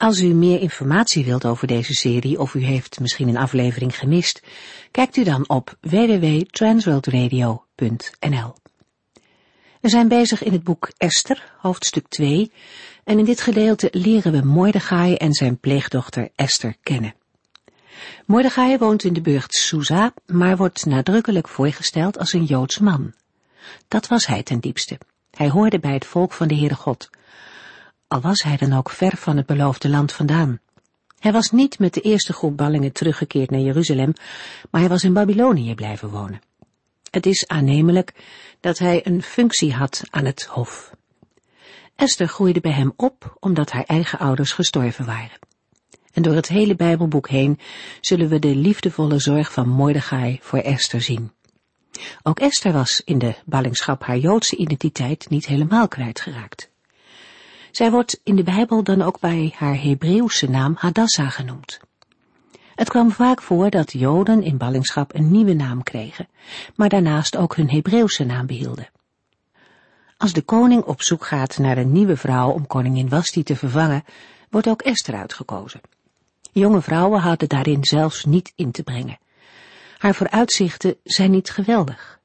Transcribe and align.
Als 0.00 0.20
u 0.20 0.34
meer 0.34 0.60
informatie 0.60 1.24
wilt 1.24 1.44
over 1.44 1.66
deze 1.66 1.94
serie 1.94 2.38
of 2.38 2.54
u 2.54 2.64
heeft 2.64 3.00
misschien 3.00 3.28
een 3.28 3.36
aflevering 3.36 3.98
gemist, 3.98 4.42
kijkt 4.90 5.16
u 5.16 5.24
dan 5.24 5.48
op 5.48 5.76
www.transworldradio.nl. 5.80 8.54
We 9.80 9.88
zijn 9.88 10.08
bezig 10.08 10.42
in 10.42 10.52
het 10.52 10.64
boek 10.64 10.90
Esther, 10.96 11.52
hoofdstuk 11.58 12.08
2, 12.08 12.52
en 13.04 13.18
in 13.18 13.24
dit 13.24 13.40
gedeelte 13.40 13.88
leren 13.92 14.32
we 14.32 14.42
Mordechai 14.42 15.14
en 15.14 15.32
zijn 15.32 15.58
pleegdochter 15.58 16.28
Esther 16.34 16.76
kennen. 16.82 17.14
Mordechai 18.26 18.78
woont 18.78 19.04
in 19.04 19.12
de 19.12 19.20
burcht 19.20 19.54
Susa, 19.54 20.12
maar 20.26 20.56
wordt 20.56 20.86
nadrukkelijk 20.86 21.48
voorgesteld 21.48 22.18
als 22.18 22.32
een 22.32 22.44
Joods 22.44 22.78
man. 22.78 23.14
Dat 23.88 24.08
was 24.08 24.26
hij 24.26 24.42
ten 24.42 24.60
diepste. 24.60 24.98
Hij 25.30 25.48
hoorde 25.48 25.78
bij 25.78 25.92
het 25.92 26.06
volk 26.06 26.32
van 26.32 26.48
de 26.48 26.56
Heere 26.56 26.74
God, 26.74 27.10
al 28.10 28.20
was 28.20 28.42
hij 28.42 28.56
dan 28.56 28.72
ook 28.72 28.90
ver 28.90 29.16
van 29.16 29.36
het 29.36 29.46
beloofde 29.46 29.88
land 29.88 30.12
vandaan. 30.12 30.60
Hij 31.18 31.32
was 31.32 31.50
niet 31.50 31.78
met 31.78 31.94
de 31.94 32.00
eerste 32.00 32.32
groep 32.32 32.56
ballingen 32.56 32.92
teruggekeerd 32.92 33.50
naar 33.50 33.60
Jeruzalem, 33.60 34.12
maar 34.70 34.80
hij 34.80 34.90
was 34.90 35.04
in 35.04 35.12
Babylonië 35.12 35.74
blijven 35.74 36.08
wonen. 36.08 36.40
Het 37.10 37.26
is 37.26 37.46
aannemelijk 37.46 38.14
dat 38.60 38.78
hij 38.78 39.06
een 39.06 39.22
functie 39.22 39.72
had 39.72 40.02
aan 40.10 40.24
het 40.24 40.44
hof. 40.44 40.94
Esther 41.96 42.28
groeide 42.28 42.60
bij 42.60 42.72
hem 42.72 42.92
op 42.96 43.36
omdat 43.40 43.70
haar 43.70 43.84
eigen 43.84 44.18
ouders 44.18 44.52
gestorven 44.52 45.06
waren. 45.06 45.38
En 46.12 46.22
door 46.22 46.34
het 46.34 46.48
hele 46.48 46.76
Bijbelboek 46.76 47.28
heen 47.28 47.58
zullen 48.00 48.28
we 48.28 48.38
de 48.38 48.54
liefdevolle 48.54 49.18
zorg 49.18 49.52
van 49.52 49.68
Mordechai 49.68 50.38
voor 50.42 50.58
Esther 50.58 51.00
zien. 51.02 51.32
Ook 52.22 52.40
Esther 52.40 52.72
was 52.72 53.02
in 53.04 53.18
de 53.18 53.34
ballingschap 53.44 54.02
haar 54.02 54.18
Joodse 54.18 54.56
identiteit 54.56 55.28
niet 55.28 55.46
helemaal 55.46 55.88
kwijtgeraakt. 55.88 56.69
Zij 57.70 57.90
wordt 57.90 58.20
in 58.24 58.36
de 58.36 58.42
Bijbel 58.42 58.82
dan 58.82 59.02
ook 59.02 59.20
bij 59.20 59.54
haar 59.56 59.82
Hebreeuwse 59.82 60.50
naam 60.50 60.74
Hadassa 60.78 61.28
genoemd. 61.28 61.80
Het 62.74 62.88
kwam 62.88 63.10
vaak 63.10 63.42
voor 63.42 63.70
dat 63.70 63.92
Joden 63.92 64.42
in 64.42 64.56
ballingschap 64.56 65.14
een 65.14 65.30
nieuwe 65.30 65.54
naam 65.54 65.82
kregen, 65.82 66.28
maar 66.74 66.88
daarnaast 66.88 67.36
ook 67.36 67.56
hun 67.56 67.70
Hebreeuwse 67.70 68.24
naam 68.24 68.46
behielden. 68.46 68.88
Als 70.16 70.32
de 70.32 70.42
koning 70.42 70.82
op 70.82 71.02
zoek 71.02 71.26
gaat 71.26 71.58
naar 71.58 71.78
een 71.78 71.92
nieuwe 71.92 72.16
vrouw 72.16 72.50
om 72.50 72.66
koningin 72.66 73.08
Wasti 73.08 73.42
te 73.42 73.56
vervangen, 73.56 74.04
wordt 74.50 74.68
ook 74.68 74.82
Esther 74.82 75.14
uitgekozen. 75.14 75.80
Jonge 76.52 76.80
vrouwen 76.80 77.20
hadden 77.20 77.48
daarin 77.48 77.84
zelfs 77.84 78.24
niet 78.24 78.52
in 78.56 78.70
te 78.70 78.82
brengen. 78.82 79.18
Haar 79.98 80.14
vooruitzichten 80.14 80.96
zijn 81.04 81.30
niet 81.30 81.50
geweldig. 81.50 82.19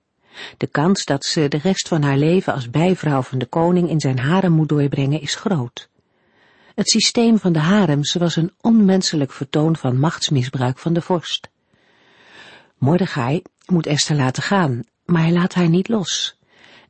De 0.58 0.68
kans 0.68 1.06
dat 1.06 1.26
ze 1.26 1.48
de 1.48 1.58
rest 1.58 1.88
van 1.88 2.02
haar 2.02 2.18
leven 2.18 2.54
als 2.54 2.70
bijvrouw 2.70 3.22
van 3.22 3.38
de 3.38 3.46
koning 3.46 3.90
in 3.90 4.00
zijn 4.00 4.20
harem 4.20 4.52
moet 4.52 4.70
doorbrengen 4.70 5.22
is 5.22 5.36
groot. 5.36 5.90
Het 6.76 6.90
systeem 6.90 7.40
van 7.40 7.54
de 7.54 7.60
harems 7.60 8.14
was 8.14 8.36
een 8.36 8.54
onmenselijk 8.62 9.32
vertoon 9.32 9.76
van 9.76 10.00
machtsmisbruik 10.00 10.78
van 10.78 10.94
de 10.94 11.02
vorst. 11.02 11.50
Mordechai 12.78 13.42
moet 13.66 13.88
Esther 13.88 14.16
laten 14.16 14.44
gaan, 14.44 14.84
maar 15.06 15.22
hij 15.22 15.32
laat 15.32 15.54
haar 15.54 15.70
niet 15.70 15.88
los. 15.88 16.38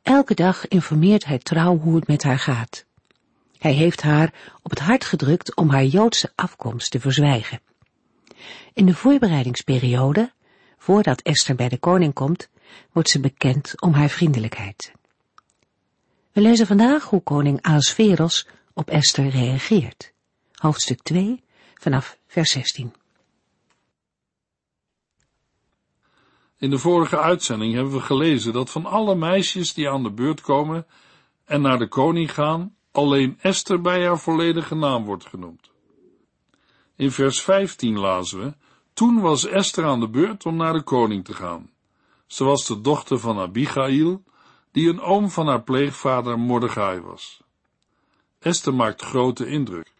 Elke 0.02 0.34
dag 0.34 0.68
informeert 0.68 1.24
hij 1.24 1.38
trouw 1.38 1.78
hoe 1.78 1.96
het 1.96 2.06
met 2.06 2.22
haar 2.22 2.38
gaat. 2.38 2.84
Hij 3.58 3.72
heeft 3.72 4.02
haar 4.02 4.34
op 4.62 4.70
het 4.70 4.80
hart 4.80 5.04
gedrukt 5.04 5.56
om 5.56 5.70
haar 5.70 5.84
Joodse 5.84 6.32
afkomst 6.34 6.90
te 6.90 7.00
verzwijgen. 7.00 7.60
In 8.72 8.86
de 8.86 8.94
voorbereidingsperiode, 8.94 10.32
voordat 10.78 11.20
Esther 11.20 11.54
bij 11.54 11.68
de 11.68 11.78
koning 11.78 12.14
komt, 12.14 12.48
wordt 12.92 13.08
ze 13.08 13.20
bekend 13.20 13.80
om 13.80 13.92
haar 13.92 14.08
vriendelijkheid. 14.08 14.92
We 16.32 16.40
lezen 16.40 16.66
vandaag 16.66 17.04
hoe 17.04 17.22
koning 17.22 17.62
Ahasveros 17.62 18.46
op 18.74 18.90
Esther 18.90 19.28
reageert. 19.28 20.12
Hoofdstuk 20.52 21.02
2 21.02 21.42
vanaf 21.74 22.18
vers 22.26 22.50
16. 22.50 22.92
In 26.58 26.70
de 26.70 26.78
vorige 26.78 27.18
uitzending 27.18 27.74
hebben 27.74 27.92
we 27.92 28.00
gelezen 28.00 28.52
dat 28.52 28.70
van 28.70 28.86
alle 28.86 29.14
meisjes 29.14 29.74
die 29.74 29.90
aan 29.90 30.02
de 30.02 30.10
beurt 30.10 30.40
komen 30.40 30.86
en 31.44 31.60
naar 31.60 31.78
de 31.78 31.88
koning 31.88 32.34
gaan, 32.34 32.76
alleen 32.92 33.38
Esther 33.40 33.80
bij 33.80 34.06
haar 34.06 34.18
volledige 34.18 34.74
naam 34.74 35.04
wordt 35.04 35.26
genoemd. 35.26 35.70
In 36.96 37.10
vers 37.10 37.42
15 37.42 37.98
lazen 37.98 38.40
we, 38.40 38.54
toen 38.92 39.20
was 39.20 39.46
Esther 39.46 39.84
aan 39.84 40.00
de 40.00 40.08
beurt 40.08 40.46
om 40.46 40.56
naar 40.56 40.72
de 40.72 40.82
koning 40.82 41.24
te 41.24 41.34
gaan. 41.34 41.70
Was 42.26 42.66
de 42.66 42.80
dochter 42.80 43.18
van 43.18 43.38
Abigail, 43.38 44.22
die 44.72 44.88
een 44.88 45.00
oom 45.00 45.30
van 45.30 45.46
haar 45.46 45.62
pleegvader 45.62 46.38
Mordechai 46.38 47.00
was. 47.00 47.40
Esther 48.38 48.74
maakt 48.74 49.02
grote 49.02 49.46
indruk, 49.46 49.92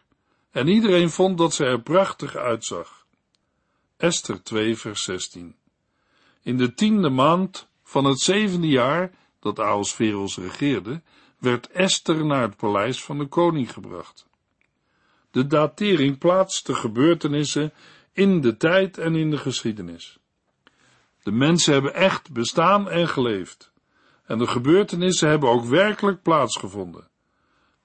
en 0.51 0.67
iedereen 0.67 1.09
vond 1.09 1.37
dat 1.37 1.53
ze 1.53 1.65
er 1.65 1.81
prachtig 1.81 2.35
uitzag. 2.35 3.05
Esther 3.97 4.43
2 4.43 4.77
vers 4.77 5.03
16 5.03 5.55
In 6.41 6.57
de 6.57 6.73
tiende 6.73 7.09
maand 7.09 7.67
van 7.83 8.05
het 8.05 8.19
zevende 8.19 8.67
jaar 8.67 9.11
dat 9.39 9.59
Ahasveros 9.59 10.37
regeerde, 10.37 11.01
werd 11.37 11.71
Esther 11.71 12.25
naar 12.25 12.41
het 12.41 12.57
paleis 12.57 13.03
van 13.03 13.17
de 13.17 13.25
koning 13.25 13.73
gebracht. 13.73 14.27
De 15.31 15.47
datering 15.47 16.17
plaatst 16.17 16.65
de 16.65 16.75
gebeurtenissen 16.75 17.73
in 18.13 18.41
de 18.41 18.57
tijd 18.57 18.97
en 18.97 19.15
in 19.15 19.29
de 19.29 19.37
geschiedenis. 19.37 20.19
De 21.27 21.33
mensen 21.33 21.73
hebben 21.73 21.93
echt 21.93 22.31
bestaan 22.31 22.89
en 22.89 23.07
geleefd. 23.07 23.71
En 24.25 24.37
de 24.37 24.47
gebeurtenissen 24.47 25.29
hebben 25.29 25.49
ook 25.49 25.65
werkelijk 25.65 26.21
plaatsgevonden. 26.21 27.07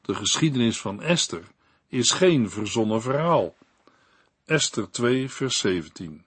De 0.01 0.15
geschiedenis 0.15 0.81
van 0.81 1.03
Esther 1.03 1.43
is 1.89 2.11
geen 2.11 2.51
verzonnen 2.51 3.03
verhaal. 3.03 3.55
Esther 4.45 4.91
2, 4.91 5.31
vers 5.31 5.59
17. 5.59 6.25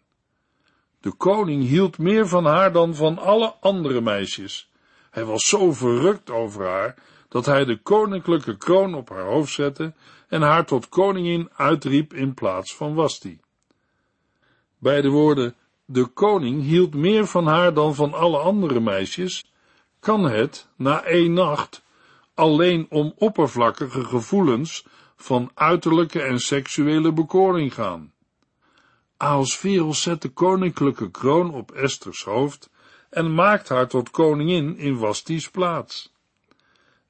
De 0.99 1.11
koning 1.11 1.63
hield 1.63 1.97
meer 1.97 2.27
van 2.27 2.45
haar 2.45 2.71
dan 2.71 2.95
van 2.95 3.17
alle 3.17 3.53
andere 3.59 4.01
meisjes. 4.01 4.69
Hij 5.11 5.25
was 5.25 5.47
zo 5.47 5.73
verrukt 5.73 6.29
over 6.29 6.65
haar 6.65 6.95
dat 7.29 7.45
hij 7.45 7.65
de 7.65 7.77
koninklijke 7.77 8.57
kroon 8.57 8.95
op 8.95 9.09
haar 9.09 9.25
hoofd 9.25 9.53
zette 9.53 9.93
en 10.27 10.41
haar 10.41 10.65
tot 10.65 10.89
koningin 10.89 11.49
uitriep 11.55 12.13
in 12.13 12.33
plaats 12.33 12.75
van 12.75 12.93
Wasti. 12.93 13.39
Bij 14.77 15.01
de 15.01 15.09
woorden 15.09 15.55
de 15.85 16.05
koning 16.05 16.61
hield 16.61 16.93
meer 16.93 17.27
van 17.27 17.47
haar 17.47 17.73
dan 17.73 17.95
van 17.95 18.13
alle 18.13 18.37
andere 18.37 18.79
meisjes, 18.79 19.45
kan 19.99 20.23
het, 20.23 20.67
na 20.75 21.03
één 21.03 21.33
nacht, 21.33 21.83
alleen 22.33 22.85
om 22.89 23.13
oppervlakkige 23.17 24.03
gevoelens 24.03 24.85
van 25.15 25.51
uiterlijke 25.53 26.21
en 26.21 26.39
seksuele 26.39 27.11
bekoring 27.11 27.73
gaan. 27.73 28.13
Ahasveros 29.17 30.01
zet 30.01 30.21
de 30.21 30.29
koninklijke 30.29 31.11
kroon 31.11 31.53
op 31.53 31.71
Esters 31.71 32.23
hoofd 32.23 32.69
en 33.09 33.33
maakt 33.33 33.69
haar 33.69 33.87
tot 33.87 34.09
koningin 34.09 34.77
in 34.77 34.97
Wasti's 34.97 35.49
plaats. 35.49 36.13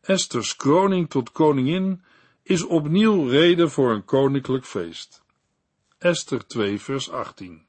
Esters 0.02 0.56
kroning 0.56 1.10
tot 1.10 1.32
koningin 1.32 2.04
is 2.44 2.64
opnieuw 2.64 3.28
reden 3.28 3.72
voor 3.72 3.92
een 3.92 4.06
koninklijk 4.06 4.66
feest. 4.66 5.24
Esther 5.98 6.48
2 6.48 6.82
vers 6.82 7.10
18 7.10 7.65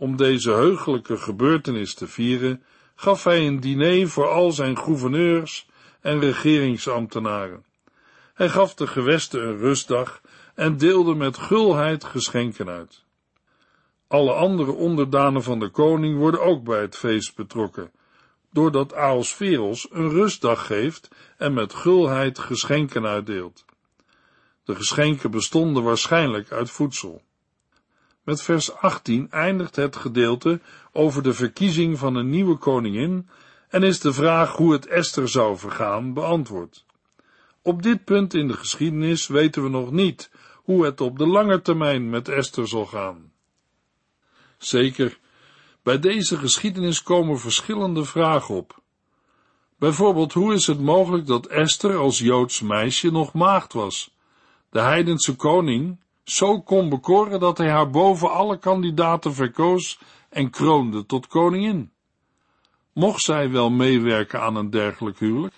om 0.00 0.16
deze 0.16 0.50
heugelijke 0.50 1.16
gebeurtenis 1.16 1.94
te 1.94 2.06
vieren, 2.06 2.62
gaf 2.94 3.24
hij 3.24 3.46
een 3.46 3.60
diner 3.60 4.08
voor 4.08 4.28
al 4.28 4.50
zijn 4.50 4.78
gouverneurs 4.78 5.68
en 6.00 6.20
regeringsambtenaren. 6.20 7.64
Hij 8.34 8.48
gaf 8.48 8.74
de 8.74 8.86
gewesten 8.86 9.48
een 9.48 9.58
rustdag 9.58 10.20
en 10.54 10.76
deelde 10.76 11.14
met 11.14 11.38
gulheid 11.38 12.04
geschenken 12.04 12.68
uit. 12.68 13.04
Alle 14.06 14.32
andere 14.32 14.72
onderdanen 14.72 15.42
van 15.42 15.58
de 15.58 15.68
koning 15.68 16.18
worden 16.18 16.42
ook 16.42 16.64
bij 16.64 16.80
het 16.80 16.96
feest 16.96 17.36
betrokken, 17.36 17.90
doordat 18.52 18.94
Aosferos 18.94 19.88
een 19.90 20.10
rustdag 20.10 20.66
geeft 20.66 21.08
en 21.36 21.54
met 21.54 21.74
gulheid 21.74 22.38
geschenken 22.38 23.06
uitdeelt. 23.06 23.64
De 24.64 24.74
geschenken 24.74 25.30
bestonden 25.30 25.82
waarschijnlijk 25.82 26.52
uit 26.52 26.70
voedsel. 26.70 27.22
Met 28.30 28.42
vers 28.42 28.74
18 28.74 29.30
eindigt 29.30 29.76
het 29.76 29.96
gedeelte 29.96 30.60
over 30.92 31.22
de 31.22 31.32
verkiezing 31.32 31.98
van 31.98 32.14
een 32.14 32.30
nieuwe 32.30 32.56
koningin 32.56 33.28
en 33.68 33.82
is 33.82 34.00
de 34.00 34.12
vraag 34.12 34.56
hoe 34.56 34.72
het 34.72 34.86
Esther 34.86 35.28
zou 35.28 35.58
vergaan 35.58 36.12
beantwoord. 36.12 36.84
Op 37.62 37.82
dit 37.82 38.04
punt 38.04 38.34
in 38.34 38.48
de 38.48 38.52
geschiedenis 38.54 39.26
weten 39.26 39.62
we 39.62 39.68
nog 39.68 39.90
niet 39.90 40.30
hoe 40.54 40.84
het 40.84 41.00
op 41.00 41.18
de 41.18 41.26
lange 41.26 41.62
termijn 41.62 42.10
met 42.10 42.28
Esther 42.28 42.68
zal 42.68 42.86
gaan. 42.86 43.32
Zeker, 44.58 45.18
bij 45.82 45.98
deze 45.98 46.36
geschiedenis 46.36 47.02
komen 47.02 47.38
verschillende 47.38 48.04
vragen 48.04 48.54
op. 48.54 48.82
Bijvoorbeeld, 49.78 50.32
hoe 50.32 50.54
is 50.54 50.66
het 50.66 50.80
mogelijk 50.80 51.26
dat 51.26 51.46
Esther 51.46 51.96
als 51.96 52.18
Joods 52.18 52.60
meisje 52.60 53.10
nog 53.10 53.32
maagd 53.32 53.72
was? 53.72 54.14
De 54.70 54.80
heidense 54.80 55.36
koning 55.36 55.98
zo 56.30 56.60
kon 56.60 56.88
bekoren 56.88 57.40
dat 57.40 57.58
hij 57.58 57.70
haar 57.70 57.90
boven 57.90 58.30
alle 58.30 58.58
kandidaten 58.58 59.34
verkoos 59.34 60.00
en 60.28 60.50
kroonde 60.50 61.06
tot 61.06 61.26
koningin. 61.26 61.90
Mocht 62.92 63.22
zij 63.22 63.50
wel 63.50 63.70
meewerken 63.70 64.40
aan 64.40 64.56
een 64.56 64.70
dergelijk 64.70 65.18
huwelijk? 65.18 65.54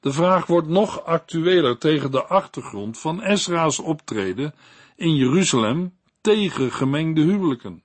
De 0.00 0.12
vraag 0.12 0.46
wordt 0.46 0.68
nog 0.68 1.04
actueler 1.04 1.78
tegen 1.78 2.10
de 2.10 2.24
achtergrond 2.24 2.98
van 2.98 3.22
Esra's 3.22 3.78
optreden 3.78 4.54
in 4.96 5.14
Jeruzalem 5.14 5.94
tegen 6.20 6.72
gemengde 6.72 7.20
huwelijken. 7.20 7.82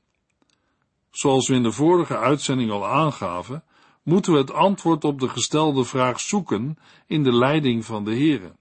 Zoals 1.11 1.47
we 1.47 1.55
in 1.55 1.63
de 1.63 1.71
vorige 1.71 2.17
uitzending 2.17 2.71
al 2.71 2.87
aangaven, 2.87 3.63
moeten 4.03 4.33
we 4.33 4.37
het 4.37 4.53
antwoord 4.53 5.03
op 5.03 5.19
de 5.19 5.29
gestelde 5.29 5.83
vraag 5.83 6.19
zoeken 6.19 6.77
in 7.07 7.23
de 7.23 7.33
leiding 7.33 7.85
van 7.85 8.03
de 8.03 8.15
Here. 8.15 8.51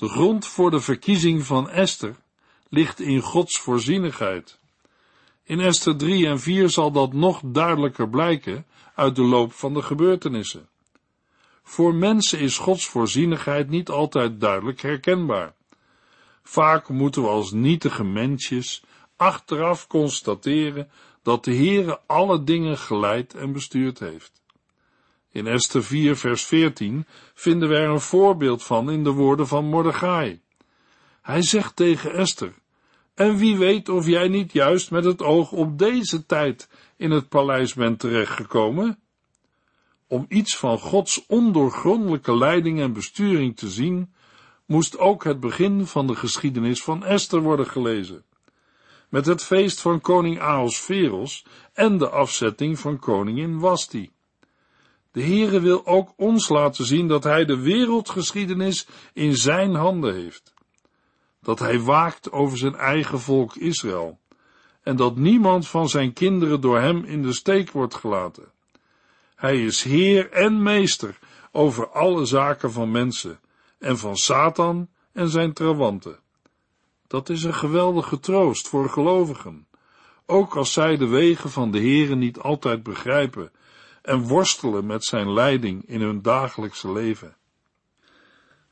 De 0.00 0.08
grond 0.08 0.46
voor 0.46 0.70
de 0.70 0.80
verkiezing 0.80 1.46
van 1.46 1.70
Esther 1.70 2.16
ligt 2.68 3.00
in 3.00 3.20
Gods 3.20 3.58
voorzienigheid. 3.58 4.58
In 5.42 5.60
Esther 5.60 5.96
3 5.96 6.26
en 6.26 6.40
4 6.40 6.70
zal 6.70 6.90
dat 6.92 7.12
nog 7.12 7.40
duidelijker 7.44 8.08
blijken 8.08 8.66
uit 8.94 9.16
de 9.16 9.22
loop 9.22 9.52
van 9.52 9.74
de 9.74 9.82
gebeurtenissen. 9.82 10.68
Voor 11.62 11.94
mensen 11.94 12.38
is 12.38 12.58
Gods 12.58 12.86
voorzienigheid 12.86 13.68
niet 13.68 13.88
altijd 13.88 14.40
duidelijk 14.40 14.80
herkenbaar. 14.80 15.54
Vaak 16.42 16.88
moeten 16.88 17.22
we 17.22 17.28
als 17.28 17.52
nietige 17.52 18.04
mensjes 18.04 18.82
achteraf 19.16 19.86
constateren 19.86 20.90
dat 21.22 21.44
de 21.44 21.54
Heere 21.54 22.00
alle 22.06 22.44
dingen 22.44 22.78
geleid 22.78 23.34
en 23.34 23.52
bestuurd 23.52 23.98
heeft. 23.98 24.39
In 25.32 25.46
Esther 25.46 25.84
4 25.84 26.16
vers 26.16 26.44
14 26.44 27.06
vinden 27.34 27.68
we 27.68 27.74
er 27.74 27.88
een 27.88 28.00
voorbeeld 28.00 28.62
van 28.62 28.90
in 28.90 29.04
de 29.04 29.10
woorden 29.10 29.46
van 29.46 29.64
Mordechai. 29.64 30.40
Hij 31.22 31.42
zegt 31.42 31.76
tegen 31.76 32.14
Esther, 32.14 32.52
en 33.14 33.36
wie 33.36 33.56
weet 33.56 33.88
of 33.88 34.06
jij 34.06 34.28
niet 34.28 34.52
juist 34.52 34.90
met 34.90 35.04
het 35.04 35.22
oog 35.22 35.52
op 35.52 35.78
deze 35.78 36.26
tijd 36.26 36.68
in 36.96 37.10
het 37.10 37.28
paleis 37.28 37.74
bent 37.74 37.98
terechtgekomen? 37.98 38.98
Om 40.06 40.26
iets 40.28 40.56
van 40.56 40.78
Gods 40.78 41.26
ondoorgrondelijke 41.26 42.36
leiding 42.36 42.80
en 42.80 42.92
besturing 42.92 43.56
te 43.56 43.68
zien, 43.68 44.12
moest 44.66 44.98
ook 44.98 45.24
het 45.24 45.40
begin 45.40 45.86
van 45.86 46.06
de 46.06 46.14
geschiedenis 46.14 46.82
van 46.82 47.04
Esther 47.04 47.40
worden 47.40 47.66
gelezen. 47.66 48.24
Met 49.08 49.26
het 49.26 49.44
feest 49.44 49.80
van 49.80 50.00
koning 50.00 50.40
Ahasveros 50.40 51.46
en 51.72 51.98
de 51.98 52.08
afzetting 52.08 52.78
van 52.78 52.98
koningin 52.98 53.58
Wasti. 53.58 54.10
De 55.12 55.22
Heere 55.22 55.60
wil 55.60 55.86
ook 55.86 56.12
ons 56.16 56.48
laten 56.48 56.84
zien 56.84 57.08
dat 57.08 57.24
hij 57.24 57.44
de 57.44 57.58
wereldgeschiedenis 57.58 58.86
in 59.12 59.36
zijn 59.36 59.74
handen 59.74 60.14
heeft. 60.14 60.54
Dat 61.42 61.58
hij 61.58 61.80
waakt 61.80 62.32
over 62.32 62.58
zijn 62.58 62.74
eigen 62.74 63.20
volk 63.20 63.56
Israël. 63.56 64.18
En 64.82 64.96
dat 64.96 65.16
niemand 65.16 65.68
van 65.68 65.88
zijn 65.88 66.12
kinderen 66.12 66.60
door 66.60 66.78
hem 66.78 67.04
in 67.04 67.22
de 67.22 67.32
steek 67.32 67.70
wordt 67.70 67.94
gelaten. 67.94 68.52
Hij 69.34 69.64
is 69.64 69.82
Heer 69.82 70.30
en 70.30 70.62
Meester 70.62 71.18
over 71.52 71.88
alle 71.88 72.24
zaken 72.24 72.72
van 72.72 72.90
mensen 72.90 73.40
en 73.78 73.98
van 73.98 74.16
Satan 74.16 74.88
en 75.12 75.28
zijn 75.28 75.52
trawanten. 75.52 76.18
Dat 77.06 77.28
is 77.28 77.42
een 77.42 77.54
geweldige 77.54 78.20
troost 78.20 78.68
voor 78.68 78.88
gelovigen, 78.88 79.66
ook 80.26 80.56
als 80.56 80.72
zij 80.72 80.96
de 80.96 81.06
wegen 81.06 81.50
van 81.50 81.70
de 81.70 81.78
Heere 81.78 82.14
niet 82.14 82.38
altijd 82.38 82.82
begrijpen 82.82 83.52
en 84.02 84.22
worstelen 84.22 84.86
met 84.86 85.04
zijn 85.04 85.32
leiding 85.32 85.86
in 85.86 86.00
hun 86.00 86.22
dagelijkse 86.22 86.92
leven. 86.92 87.36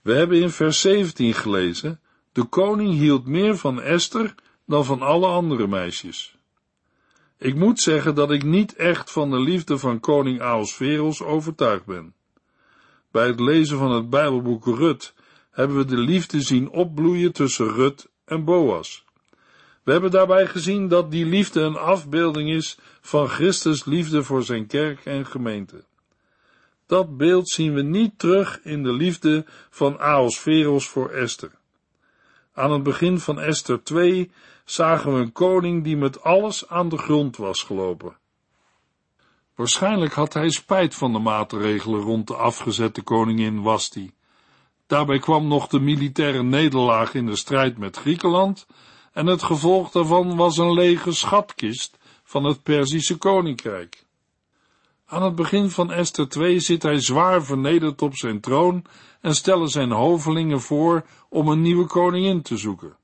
We 0.02 0.12
hebben 0.12 0.40
in 0.40 0.50
vers 0.50 0.80
17 0.80 1.34
gelezen, 1.34 2.00
de 2.32 2.44
koning 2.44 2.94
hield 2.94 3.26
meer 3.26 3.56
van 3.56 3.80
Esther 3.80 4.34
dan 4.66 4.84
van 4.84 5.02
alle 5.02 5.26
andere 5.26 5.66
meisjes. 5.66 6.36
Ik 7.38 7.54
moet 7.54 7.80
zeggen 7.80 8.14
dat 8.14 8.30
ik 8.30 8.42
niet 8.42 8.74
echt 8.74 9.12
van 9.12 9.30
de 9.30 9.40
liefde 9.40 9.78
van 9.78 10.00
koning 10.00 10.40
Ahasveros 10.40 11.22
overtuigd 11.22 11.84
ben. 11.84 12.14
Bij 13.10 13.26
het 13.26 13.40
lezen 13.40 13.78
van 13.78 13.90
het 13.90 14.10
Bijbelboek 14.10 14.66
Rut 14.66 15.14
hebben 15.50 15.76
we 15.76 15.84
de 15.84 15.96
liefde 15.98 16.40
zien 16.40 16.70
opbloeien 16.70 17.32
tussen 17.32 17.72
Rut 17.72 18.08
en 18.24 18.44
Boas. 18.44 19.04
We 19.88 19.94
hebben 19.94 20.12
daarbij 20.12 20.46
gezien 20.46 20.88
dat 20.88 21.10
die 21.10 21.26
liefde 21.26 21.60
een 21.60 21.76
afbeelding 21.76 22.50
is 22.50 22.78
van 23.00 23.28
Christus 23.28 23.84
liefde 23.84 24.22
voor 24.22 24.42
zijn 24.42 24.66
kerk 24.66 25.04
en 25.04 25.26
gemeente. 25.26 25.84
Dat 26.86 27.16
beeld 27.16 27.48
zien 27.48 27.74
we 27.74 27.82
niet 27.82 28.18
terug 28.18 28.60
in 28.62 28.82
de 28.82 28.92
liefde 28.92 29.44
van 29.70 29.98
Ahasveros 29.98 30.88
voor 30.88 31.10
Esther. 31.10 31.50
Aan 32.52 32.72
het 32.72 32.82
begin 32.82 33.18
van 33.18 33.40
Esther 33.40 33.82
2 33.82 34.30
zagen 34.64 35.14
we 35.14 35.20
een 35.20 35.32
koning 35.32 35.84
die 35.84 35.96
met 35.96 36.22
alles 36.22 36.68
aan 36.68 36.88
de 36.88 36.98
grond 36.98 37.36
was 37.36 37.62
gelopen. 37.62 38.16
Waarschijnlijk 39.54 40.12
had 40.12 40.32
hij 40.32 40.50
spijt 40.50 40.94
van 40.94 41.12
de 41.12 41.18
maatregelen 41.18 42.00
rond 42.00 42.26
de 42.26 42.36
afgezette 42.36 43.02
koningin 43.02 43.62
Wasti. 43.62 44.12
Daarbij 44.86 45.18
kwam 45.18 45.46
nog 45.46 45.68
de 45.68 45.80
militaire 45.80 46.42
nederlaag 46.42 47.14
in 47.14 47.26
de 47.26 47.36
strijd 47.36 47.78
met 47.78 47.96
Griekenland 47.96 48.66
en 49.18 49.26
het 49.26 49.42
gevolg 49.42 49.90
daarvan 49.90 50.36
was 50.36 50.56
een 50.56 50.72
lege 50.72 51.12
schatkist 51.12 51.98
van 52.22 52.44
het 52.44 52.62
Perzische 52.62 53.16
koninkrijk. 53.16 54.06
Aan 55.06 55.22
het 55.22 55.34
begin 55.34 55.70
van 55.70 55.92
Esther 55.92 56.28
2 56.28 56.60
zit 56.60 56.82
hij 56.82 57.00
zwaar 57.00 57.44
vernederd 57.44 58.02
op 58.02 58.16
zijn 58.16 58.40
troon 58.40 58.84
en 59.20 59.34
stellen 59.34 59.68
zijn 59.68 59.90
hovelingen 59.90 60.60
voor 60.60 61.06
om 61.28 61.48
een 61.48 61.60
nieuwe 61.60 61.86
koningin 61.86 62.42
te 62.42 62.56
zoeken. 62.56 62.96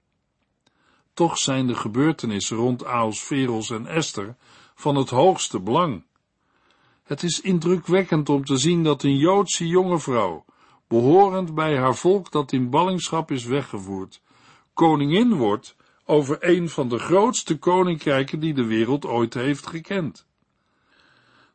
Toch 1.14 1.38
zijn 1.38 1.66
de 1.66 1.74
gebeurtenissen 1.74 2.56
rond 2.56 2.84
Ahasveros 2.84 3.70
en 3.70 3.86
Esther 3.86 4.36
van 4.74 4.96
het 4.96 5.10
hoogste 5.10 5.60
belang. 5.60 6.04
Het 7.02 7.22
is 7.22 7.40
indrukwekkend 7.40 8.28
om 8.28 8.44
te 8.44 8.56
zien 8.56 8.82
dat 8.82 9.02
een 9.02 9.16
Joodse 9.16 9.66
jonge 9.66 9.98
vrouw, 9.98 10.44
behorend 10.88 11.54
bij 11.54 11.78
haar 11.78 11.96
volk 11.96 12.30
dat 12.30 12.52
in 12.52 12.70
ballingschap 12.70 13.30
is 13.30 13.44
weggevoerd, 13.44 14.20
koningin 14.74 15.34
wordt 15.34 15.76
over 16.04 16.36
een 16.40 16.68
van 16.68 16.88
de 16.88 16.98
grootste 16.98 17.58
koninkrijken 17.58 18.40
die 18.40 18.54
de 18.54 18.64
wereld 18.64 19.06
ooit 19.06 19.34
heeft 19.34 19.66
gekend. 19.66 20.26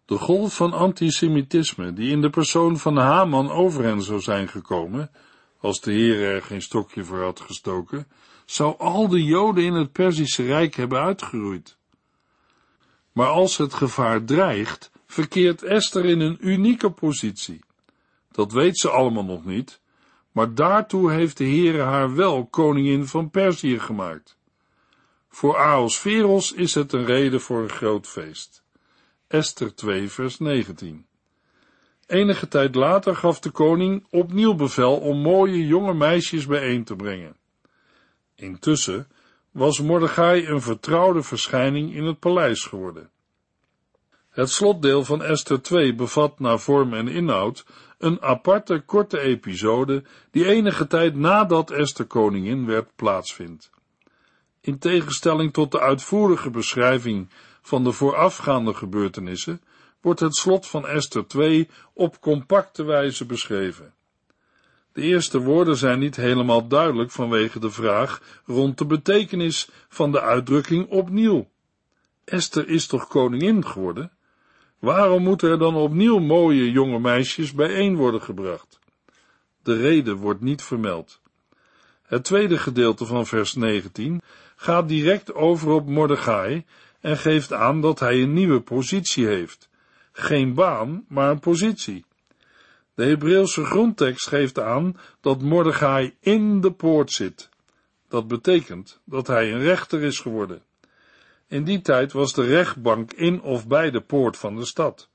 De 0.05 0.17
golf 0.17 0.55
van 0.55 0.73
antisemitisme, 0.73 1.93
die 1.93 2.12
in 2.12 2.21
de 2.21 2.29
persoon 2.29 2.77
van 2.77 2.97
Haman 2.97 3.51
over 3.51 3.83
hen 3.83 4.01
zou 4.01 4.19
zijn 4.19 4.47
gekomen, 4.47 5.12
als 5.59 5.81
de 5.81 5.91
Heer 5.91 6.33
er 6.33 6.41
geen 6.41 6.62
stokje 6.62 7.03
voor 7.03 7.23
had 7.23 7.39
gestoken, 7.39 8.07
zou 8.45 8.77
al 8.77 9.07
de 9.07 9.23
Joden 9.23 9.63
in 9.63 9.73
het 9.73 9.91
Perzische 9.91 10.43
Rijk 10.43 10.75
hebben 10.75 11.00
uitgeroeid. 11.00 11.77
Maar 13.12 13.27
als 13.27 13.57
het 13.57 13.73
gevaar 13.73 14.23
dreigt, 14.23 14.91
verkeert 15.05 15.63
Esther 15.63 16.05
in 16.05 16.19
een 16.19 16.38
unieke 16.39 16.91
positie. 16.91 17.59
Dat 18.31 18.51
weet 18.51 18.77
ze 18.77 18.89
allemaal 18.89 19.25
nog 19.25 19.45
niet, 19.45 19.81
maar 20.31 20.53
daartoe 20.53 21.12
heeft 21.12 21.38
de 21.38 21.43
Heere 21.43 21.81
haar 21.81 22.15
wel 22.15 22.45
koningin 22.45 23.07
van 23.07 23.29
Perzië 23.29 23.79
gemaakt. 23.79 24.38
Voor 25.29 25.57
Ahasveros 25.57 26.51
is 26.51 26.74
het 26.74 26.93
een 26.93 27.05
reden 27.05 27.41
voor 27.41 27.62
een 27.62 27.69
groot 27.69 28.07
feest. 28.07 28.63
Esther 29.27 29.75
2 29.75 30.09
vers 30.09 30.39
19 30.39 31.05
Enige 32.07 32.48
tijd 32.48 32.75
later 32.75 33.15
gaf 33.15 33.39
de 33.39 33.50
koning 33.50 34.05
opnieuw 34.09 34.53
bevel 34.53 34.98
om 34.98 35.21
mooie 35.21 35.67
jonge 35.67 35.93
meisjes 35.93 36.45
bijeen 36.45 36.83
te 36.83 36.95
brengen. 36.95 37.36
Intussen 38.36 39.07
was 39.51 39.79
Mordechai 39.79 40.48
een 40.48 40.62
vertrouwde 40.62 41.24
verschijning 41.24 41.95
in 41.95 42.03
het 42.03 42.19
paleis 42.19 42.63
geworden. 42.63 43.09
Het 44.29 44.50
slotdeel 44.50 45.05
van 45.05 45.24
Esther 45.24 45.62
2 45.62 45.95
bevat 45.95 46.39
naar 46.39 46.59
vorm 46.59 46.93
en 46.93 47.07
inhoud 47.07 47.65
een 47.98 48.21
aparte 48.21 48.79
korte 48.86 49.19
episode 49.19 50.03
die 50.31 50.45
enige 50.45 50.88
tijd 50.88 51.15
nadat 51.15 51.71
Esther 51.71 52.05
koningin 52.05 52.65
werd 52.65 52.95
plaatsvindt. 52.95 53.69
In 54.69 54.79
tegenstelling 54.79 55.53
tot 55.53 55.71
de 55.71 55.79
uitvoerige 55.79 56.49
beschrijving 56.49 57.29
van 57.61 57.83
de 57.83 57.91
voorafgaande 57.91 58.73
gebeurtenissen 58.73 59.61
wordt 60.01 60.19
het 60.19 60.35
slot 60.35 60.67
van 60.67 60.88
Esther 60.88 61.27
2 61.27 61.69
op 61.93 62.19
compacte 62.19 62.83
wijze 62.83 63.25
beschreven. 63.25 63.93
De 64.93 65.01
eerste 65.01 65.39
woorden 65.39 65.77
zijn 65.77 65.99
niet 65.99 66.15
helemaal 66.15 66.67
duidelijk 66.67 67.11
vanwege 67.11 67.59
de 67.59 67.69
vraag 67.69 68.41
rond 68.45 68.77
de 68.77 68.85
betekenis 68.85 69.69
van 69.88 70.11
de 70.11 70.21
uitdrukking 70.21 70.89
opnieuw. 70.89 71.49
Esther 72.23 72.67
is 72.67 72.88
toch 72.88 73.07
koningin 73.07 73.65
geworden? 73.65 74.11
Waarom 74.79 75.23
moeten 75.23 75.49
er 75.49 75.59
dan 75.59 75.75
opnieuw 75.75 76.19
mooie 76.19 76.71
jonge 76.71 76.99
meisjes 76.99 77.53
bijeen 77.53 77.95
worden 77.95 78.21
gebracht? 78.21 78.79
De 79.63 79.75
reden 79.75 80.15
wordt 80.15 80.41
niet 80.41 80.61
vermeld. 80.61 81.21
Het 82.01 82.23
tweede 82.23 82.57
gedeelte 82.57 83.05
van 83.05 83.25
vers 83.25 83.53
19 83.55 84.21
gaat 84.61 84.87
direct 84.87 85.33
over 85.33 85.71
op 85.71 85.87
Mordechai 85.87 86.65
en 86.99 87.17
geeft 87.17 87.53
aan 87.53 87.81
dat 87.81 87.99
hij 87.99 88.21
een 88.21 88.33
nieuwe 88.33 88.61
positie 88.61 89.27
heeft. 89.27 89.69
Geen 90.11 90.53
baan, 90.53 91.05
maar 91.07 91.29
een 91.29 91.39
positie. 91.39 92.05
De 92.95 93.05
Hebreeuwse 93.05 93.65
grondtekst 93.65 94.27
geeft 94.27 94.59
aan 94.59 94.97
dat 95.21 95.41
Mordechai 95.41 96.15
in 96.19 96.61
de 96.61 96.71
poort 96.71 97.11
zit. 97.11 97.49
Dat 98.07 98.27
betekent 98.27 98.99
dat 99.03 99.27
hij 99.27 99.53
een 99.53 99.61
rechter 99.61 100.01
is 100.01 100.19
geworden. 100.19 100.61
In 101.47 101.63
die 101.63 101.81
tijd 101.81 102.11
was 102.11 102.33
de 102.33 102.45
rechtbank 102.45 103.13
in 103.13 103.41
of 103.41 103.67
bij 103.67 103.91
de 103.91 104.01
poort 104.01 104.37
van 104.37 104.55
de 104.55 104.65
stad. 104.65 105.09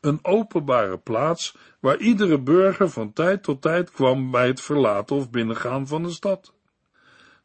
Een 0.00 0.18
openbare 0.22 0.98
plaats 0.98 1.56
waar 1.80 1.98
iedere 1.98 2.38
burger 2.38 2.90
van 2.90 3.12
tijd 3.12 3.42
tot 3.42 3.62
tijd 3.62 3.90
kwam 3.90 4.30
bij 4.30 4.46
het 4.46 4.60
verlaten 4.60 5.16
of 5.16 5.30
binnengaan 5.30 5.86
van 5.86 6.02
de 6.02 6.10
stad. 6.10 6.54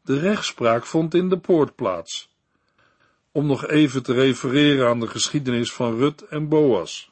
De 0.04 0.18
rechtspraak 0.18 0.86
vond 0.86 1.14
in 1.14 1.28
de 1.28 1.38
poort 1.38 1.74
plaats. 1.74 2.28
Om 3.32 3.46
nog 3.46 3.66
even 3.66 4.02
te 4.02 4.12
refereren 4.12 4.88
aan 4.88 5.00
de 5.00 5.06
geschiedenis 5.06 5.72
van 5.72 5.96
Rut 5.96 6.22
en 6.22 6.48
Boas. 6.48 7.10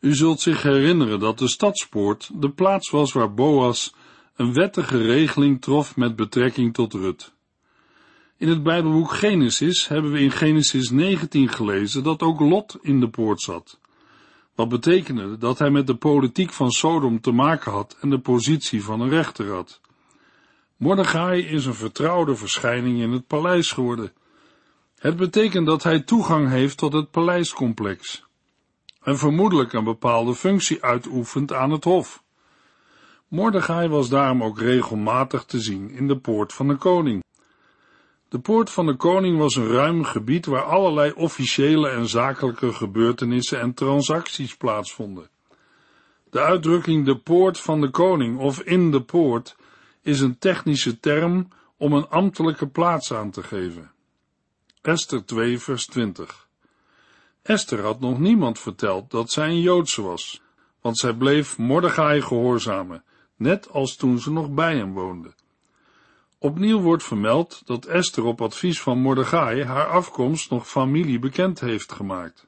U 0.00 0.14
zult 0.14 0.40
zich 0.40 0.62
herinneren 0.62 1.20
dat 1.20 1.38
de 1.38 1.48
stadspoort 1.48 2.30
de 2.34 2.50
plaats 2.50 2.90
was 2.90 3.12
waar 3.12 3.34
Boas 3.34 3.94
een 4.36 4.52
wettige 4.52 4.98
regeling 4.98 5.62
trof 5.62 5.96
met 5.96 6.16
betrekking 6.16 6.74
tot 6.74 6.92
Rut. 6.92 7.32
In 8.36 8.48
het 8.48 8.62
Bijbelboek 8.62 9.12
Genesis 9.12 9.88
hebben 9.88 10.12
we 10.12 10.20
in 10.20 10.30
Genesis 10.30 10.90
19 10.90 11.48
gelezen 11.48 12.02
dat 12.02 12.22
ook 12.22 12.40
Lot 12.40 12.78
in 12.82 13.00
de 13.00 13.08
poort 13.08 13.40
zat. 13.40 13.78
Wat 14.54 14.68
betekende 14.68 15.38
dat 15.38 15.58
hij 15.58 15.70
met 15.70 15.86
de 15.86 15.94
politiek 15.96 16.52
van 16.52 16.70
Sodom 16.70 17.20
te 17.20 17.32
maken 17.32 17.72
had 17.72 17.96
en 18.00 18.10
de 18.10 18.18
positie 18.18 18.84
van 18.84 19.00
een 19.00 19.08
rechter 19.08 19.52
had. 19.52 19.80
Mordechai 20.76 21.46
is 21.46 21.66
een 21.66 21.74
vertrouwde 21.74 22.36
verschijning 22.36 23.00
in 23.00 23.12
het 23.12 23.26
paleis 23.26 23.72
geworden. 23.72 24.12
Het 24.98 25.16
betekent 25.16 25.66
dat 25.66 25.82
hij 25.82 26.00
toegang 26.00 26.48
heeft 26.48 26.76
tot 26.76 26.92
het 26.92 27.10
paleiscomplex 27.10 28.24
en 29.02 29.18
vermoedelijk 29.18 29.72
een 29.72 29.84
bepaalde 29.84 30.34
functie 30.34 30.84
uitoefent 30.84 31.52
aan 31.52 31.70
het 31.70 31.84
hof. 31.84 32.22
Mordechai 33.28 33.88
was 33.88 34.08
daarom 34.08 34.42
ook 34.42 34.60
regelmatig 34.60 35.44
te 35.44 35.60
zien 35.60 35.90
in 35.90 36.08
de 36.08 36.18
poort 36.18 36.52
van 36.52 36.68
de 36.68 36.76
koning. 36.76 37.22
De 38.28 38.38
poort 38.38 38.70
van 38.70 38.86
de 38.86 38.96
koning 38.96 39.38
was 39.38 39.56
een 39.56 39.68
ruim 39.68 40.04
gebied 40.04 40.46
waar 40.46 40.62
allerlei 40.62 41.12
officiële 41.12 41.88
en 41.88 42.08
zakelijke 42.08 42.72
gebeurtenissen 42.72 43.60
en 43.60 43.74
transacties 43.74 44.56
plaatsvonden. 44.56 45.28
De 46.30 46.40
uitdrukking 46.40 47.04
de 47.04 47.18
poort 47.18 47.60
van 47.60 47.80
de 47.80 47.90
koning 47.90 48.38
of 48.38 48.60
in 48.60 48.90
de 48.90 49.02
poort 49.02 49.56
is 50.04 50.20
een 50.20 50.38
technische 50.38 51.00
term 51.00 51.48
om 51.76 51.92
een 51.92 52.08
ambtelijke 52.08 52.68
plaats 52.68 53.12
aan 53.12 53.30
te 53.30 53.42
geven. 53.42 53.90
Esther 54.82 55.24
2 55.24 55.58
vers 55.58 55.86
20 55.86 56.48
Esther 57.42 57.82
had 57.82 58.00
nog 58.00 58.18
niemand 58.18 58.58
verteld 58.58 59.10
dat 59.10 59.30
zij 59.30 59.48
een 59.48 59.60
Joodse 59.60 60.02
was, 60.02 60.42
want 60.80 60.98
zij 60.98 61.14
bleef 61.14 61.58
Mordechai 61.58 62.22
gehoorzamen, 62.22 63.04
net 63.36 63.70
als 63.70 63.96
toen 63.96 64.18
ze 64.18 64.32
nog 64.32 64.50
bij 64.50 64.76
hem 64.76 64.92
woonde. 64.92 65.34
Opnieuw 66.38 66.80
wordt 66.80 67.02
vermeld 67.02 67.62
dat 67.66 67.84
Esther 67.84 68.24
op 68.24 68.42
advies 68.42 68.80
van 68.80 68.98
Mordechai 68.98 69.64
haar 69.64 69.86
afkomst 69.86 70.50
nog 70.50 70.68
familie 70.68 71.18
bekend 71.18 71.60
heeft 71.60 71.92
gemaakt. 71.92 72.46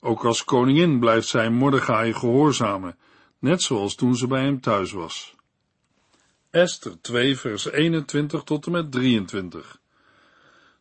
Ook 0.00 0.24
als 0.24 0.44
koningin 0.44 0.98
blijft 0.98 1.28
zij 1.28 1.50
Mordechai 1.50 2.14
gehoorzamen, 2.14 2.96
net 3.38 3.62
zoals 3.62 3.94
toen 3.94 4.16
ze 4.16 4.26
bij 4.26 4.42
hem 4.42 4.60
thuis 4.60 4.92
was. 4.92 5.35
Esther 6.56 7.00
2 7.00 7.36
vers 7.36 7.70
21 7.70 8.42
tot 8.42 8.66
en 8.66 8.72
met 8.72 8.92
23 8.92 9.78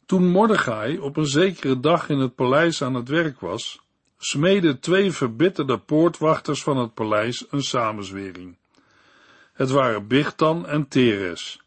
Toen 0.06 0.28
Mordechai 0.28 1.00
op 1.00 1.18
een 1.18 1.26
zekere 1.26 1.80
dag 1.80 2.10
in 2.10 2.20
het 2.20 2.36
paleis 2.36 2.82
aan 2.82 2.94
het 2.94 3.10
werk 3.10 3.40
was, 3.40 3.82
smeden 4.18 4.80
twee 4.80 5.12
verbitterde 5.12 5.78
poortwachters 5.78 6.64
van 6.64 6.78
het 6.78 6.94
paleis 6.94 7.46
een 7.50 7.62
samenzwering. 7.62 8.58
Het 9.54 9.70
waren 9.70 10.08
Bichtan 10.08 10.68
en 10.68 10.88
Teres. 10.88 11.62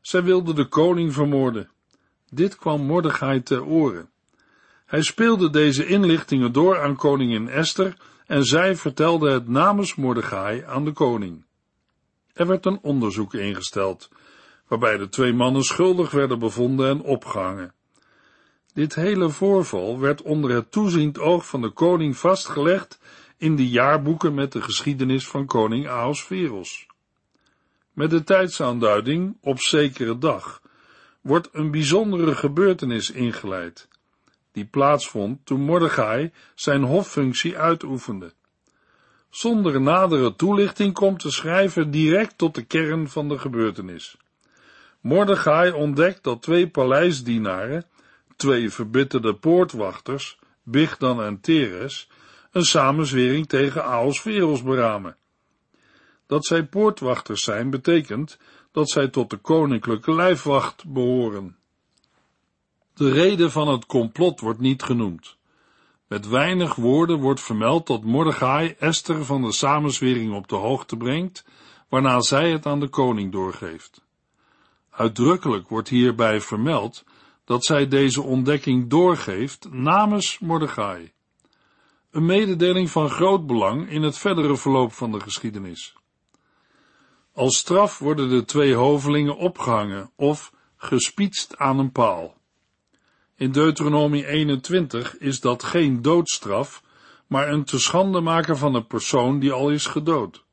Zij 0.00 0.22
wilden 0.22 0.54
de 0.54 0.68
koning 0.68 1.12
vermoorden. 1.12 1.70
Dit 2.30 2.56
kwam 2.56 2.80
Mordechai 2.80 3.42
ter 3.42 3.64
oren. 3.64 4.10
Hij 4.86 5.02
speelde 5.02 5.50
deze 5.50 5.86
inlichtingen 5.86 6.52
door 6.52 6.80
aan 6.80 6.96
koningin 6.96 7.48
Esther 7.48 7.96
en 8.26 8.44
zij 8.44 8.76
vertelde 8.76 9.30
het 9.30 9.48
namens 9.48 9.94
Mordechai 9.94 10.64
aan 10.66 10.84
de 10.84 10.92
koning. 10.92 11.44
Er 12.34 12.46
werd 12.46 12.66
een 12.66 12.78
onderzoek 12.82 13.34
ingesteld, 13.34 14.08
waarbij 14.68 14.96
de 14.96 15.08
twee 15.08 15.32
mannen 15.32 15.62
schuldig 15.62 16.10
werden 16.10 16.38
bevonden 16.38 16.88
en 16.88 17.02
opgehangen. 17.02 17.74
Dit 18.72 18.94
hele 18.94 19.30
voorval 19.30 19.98
werd 19.98 20.22
onder 20.22 20.50
het 20.50 20.70
toeziend 20.70 21.18
oog 21.18 21.46
van 21.46 21.60
de 21.60 21.70
koning 21.70 22.16
vastgelegd 22.16 22.98
in 23.36 23.56
de 23.56 23.68
jaarboeken 23.68 24.34
met 24.34 24.52
de 24.52 24.62
geschiedenis 24.62 25.28
van 25.28 25.46
koning 25.46 25.88
Ahasveros. 25.88 26.86
Met 27.92 28.10
de 28.10 28.24
tijdsaanduiding 28.24 29.36
op 29.40 29.60
zekere 29.60 30.18
dag 30.18 30.62
wordt 31.20 31.48
een 31.52 31.70
bijzondere 31.70 32.34
gebeurtenis 32.34 33.10
ingeleid, 33.10 33.88
die 34.52 34.64
plaatsvond 34.64 35.46
toen 35.46 35.60
Mordechai 35.60 36.32
zijn 36.54 36.82
hoffunctie 36.82 37.58
uitoefende. 37.58 38.32
Zonder 39.30 39.80
nadere 39.80 40.34
toelichting 40.34 40.94
komt 40.94 41.22
de 41.22 41.30
schrijver 41.30 41.90
direct 41.90 42.38
tot 42.38 42.54
de 42.54 42.62
kern 42.62 43.08
van 43.08 43.28
de 43.28 43.38
gebeurtenis. 43.38 44.16
Mordechai 45.00 45.72
ontdekt 45.72 46.24
dat 46.24 46.42
twee 46.42 46.68
paleisdienaren, 46.68 47.84
twee 48.36 48.70
verbitterde 48.70 49.34
poortwachters, 49.34 50.38
Bigdan 50.62 51.22
en 51.22 51.40
Teres, 51.40 52.08
een 52.50 52.64
samenzwering 52.64 53.48
tegen 53.48 53.84
Ahasveros 53.84 54.62
beramen. 54.62 55.16
Dat 56.26 56.46
zij 56.46 56.66
poortwachters 56.66 57.42
zijn, 57.42 57.70
betekent 57.70 58.38
dat 58.72 58.90
zij 58.90 59.08
tot 59.08 59.30
de 59.30 59.36
koninklijke 59.36 60.14
lijfwacht 60.14 60.92
behoren. 60.92 61.56
De 62.94 63.10
reden 63.10 63.50
van 63.50 63.68
het 63.68 63.86
complot 63.86 64.40
wordt 64.40 64.60
niet 64.60 64.82
genoemd. 64.82 65.38
Met 66.10 66.28
weinig 66.28 66.74
woorden 66.74 67.20
wordt 67.20 67.40
vermeld 67.40 67.86
dat 67.86 68.04
Mordechai 68.04 68.74
Esther 68.78 69.24
van 69.24 69.42
de 69.42 69.52
samenzwering 69.52 70.34
op 70.34 70.48
de 70.48 70.56
hoogte 70.56 70.96
brengt, 70.96 71.44
waarna 71.88 72.20
zij 72.20 72.50
het 72.50 72.66
aan 72.66 72.80
de 72.80 72.88
koning 72.88 73.32
doorgeeft. 73.32 74.04
Uitdrukkelijk 74.90 75.68
wordt 75.68 75.88
hierbij 75.88 76.40
vermeld 76.40 77.04
dat 77.44 77.64
zij 77.64 77.88
deze 77.88 78.22
ontdekking 78.22 78.88
doorgeeft 78.88 79.72
namens 79.72 80.38
Mordechai. 80.38 81.12
Een 82.10 82.26
mededeling 82.26 82.90
van 82.90 83.10
groot 83.10 83.46
belang 83.46 83.88
in 83.90 84.02
het 84.02 84.18
verdere 84.18 84.56
verloop 84.56 84.92
van 84.92 85.12
de 85.12 85.20
geschiedenis. 85.20 85.96
Als 87.32 87.56
straf 87.56 87.98
worden 87.98 88.28
de 88.28 88.44
twee 88.44 88.74
hovelingen 88.74 89.36
opgehangen 89.36 90.10
of 90.16 90.52
gespietst 90.76 91.56
aan 91.56 91.78
een 91.78 91.92
paal. 91.92 92.39
In 93.40 93.52
Deuteronomie 93.52 94.26
21 94.26 95.18
is 95.18 95.40
dat 95.40 95.62
geen 95.62 96.02
doodstraf, 96.02 96.82
maar 97.26 97.48
een 97.48 97.64
te 97.64 97.78
schande 97.78 98.20
maken 98.20 98.58
van 98.58 98.74
een 98.74 98.86
persoon 98.86 99.38
die 99.38 99.52
al 99.52 99.70
is 99.70 99.86
gedood. 99.86 100.44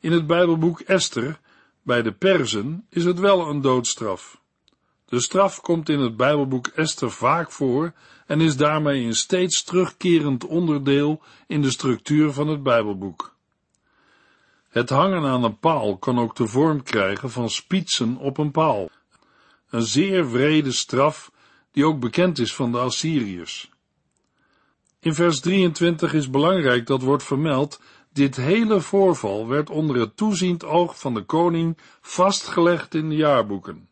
In 0.00 0.12
het 0.12 0.26
Bijbelboek 0.26 0.80
Esther, 0.80 1.40
bij 1.82 2.02
de 2.02 2.12
Perzen, 2.12 2.86
is 2.90 3.04
het 3.04 3.18
wel 3.18 3.48
een 3.48 3.60
doodstraf. 3.60 4.40
De 5.04 5.20
straf 5.20 5.60
komt 5.60 5.88
in 5.88 6.00
het 6.00 6.16
Bijbelboek 6.16 6.66
Esther 6.66 7.10
vaak 7.10 7.50
voor 7.50 7.92
en 8.26 8.40
is 8.40 8.56
daarmee 8.56 9.04
een 9.04 9.16
steeds 9.16 9.62
terugkerend 9.62 10.44
onderdeel 10.44 11.22
in 11.46 11.62
de 11.62 11.70
structuur 11.70 12.32
van 12.32 12.48
het 12.48 12.62
Bijbelboek. 12.62 13.36
Het 14.68 14.90
hangen 14.90 15.24
aan 15.24 15.44
een 15.44 15.58
paal 15.58 15.98
kan 15.98 16.18
ook 16.18 16.36
de 16.36 16.46
vorm 16.46 16.82
krijgen 16.82 17.30
van 17.30 17.50
spietsen 17.50 18.16
op 18.16 18.38
een 18.38 18.50
paal. 18.50 18.90
Een 19.70 19.82
zeer 19.82 20.30
wrede 20.30 20.72
straf 20.72 21.31
die 21.72 21.86
ook 21.86 22.00
bekend 22.00 22.38
is 22.38 22.54
van 22.54 22.72
de 22.72 22.78
Assyriërs. 22.78 23.70
In 25.00 25.14
vers 25.14 25.40
23 25.40 26.14
is 26.14 26.30
belangrijk 26.30 26.86
dat 26.86 27.02
wordt 27.02 27.22
vermeld, 27.22 27.80
dit 28.12 28.36
hele 28.36 28.80
voorval 28.80 29.48
werd 29.48 29.70
onder 29.70 29.96
het 29.96 30.16
toeziend 30.16 30.64
oog 30.64 30.98
van 30.98 31.14
de 31.14 31.22
koning 31.22 31.78
vastgelegd 32.00 32.94
in 32.94 33.08
de 33.08 33.16
jaarboeken. 33.16 33.88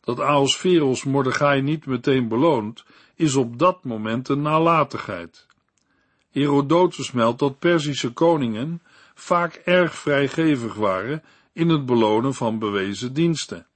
Dat 0.00 0.20
Ahasveros 0.20 1.04
Mordechai 1.04 1.62
niet 1.62 1.86
meteen 1.86 2.28
beloont, 2.28 2.84
is 3.14 3.34
op 3.34 3.58
dat 3.58 3.84
moment 3.84 4.28
een 4.28 4.42
nalatigheid. 4.42 5.46
Herodotus 6.30 7.12
meldt 7.12 7.38
dat 7.38 7.58
Perzische 7.58 8.12
koningen 8.12 8.82
vaak 9.14 9.54
erg 9.54 9.94
vrijgevig 9.94 10.74
waren 10.74 11.22
in 11.52 11.68
het 11.68 11.86
belonen 11.86 12.34
van 12.34 12.58
bewezen 12.58 13.12
diensten. 13.12 13.66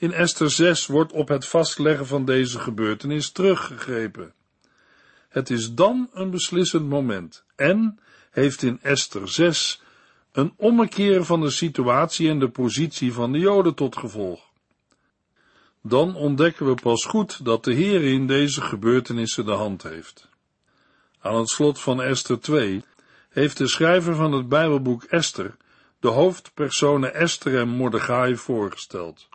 In 0.00 0.12
Esther 0.12 0.50
6 0.50 0.86
wordt 0.86 1.12
op 1.12 1.28
het 1.28 1.46
vastleggen 1.46 2.06
van 2.06 2.24
deze 2.24 2.58
gebeurtenis 2.58 3.30
teruggegrepen. 3.30 4.34
Het 5.28 5.50
is 5.50 5.74
dan 5.74 6.10
een 6.12 6.30
beslissend 6.30 6.88
moment 6.88 7.44
en 7.56 7.98
heeft 8.30 8.62
in 8.62 8.78
Esther 8.82 9.28
6 9.28 9.82
een 10.32 10.52
ommekeer 10.56 11.24
van 11.24 11.40
de 11.40 11.50
situatie 11.50 12.28
en 12.28 12.38
de 12.38 12.48
positie 12.48 13.12
van 13.12 13.32
de 13.32 13.38
Joden 13.38 13.74
tot 13.74 13.96
gevolg. 13.96 14.40
dan 15.82 16.14
ontdekken 16.14 16.66
we 16.66 16.74
pas 16.74 17.04
goed 17.04 17.44
dat 17.44 17.64
de 17.64 17.72
Heer 17.72 18.04
in 18.04 18.26
deze 18.26 18.60
gebeurtenissen 18.60 19.44
de 19.44 19.52
hand 19.52 19.82
heeft. 19.82 20.28
Aan 21.20 21.36
het 21.36 21.48
slot 21.48 21.80
van 21.80 22.02
Esther 22.02 22.40
2 22.40 22.84
heeft 23.28 23.56
de 23.56 23.68
schrijver 23.68 24.14
van 24.14 24.32
het 24.32 24.48
Bijbelboek 24.48 25.04
Esther 25.04 25.56
de 26.00 26.08
hoofdpersonen 26.08 27.14
Esther 27.14 27.58
en 27.58 27.68
Mordechai 27.68 28.36
voorgesteld. 28.36 29.28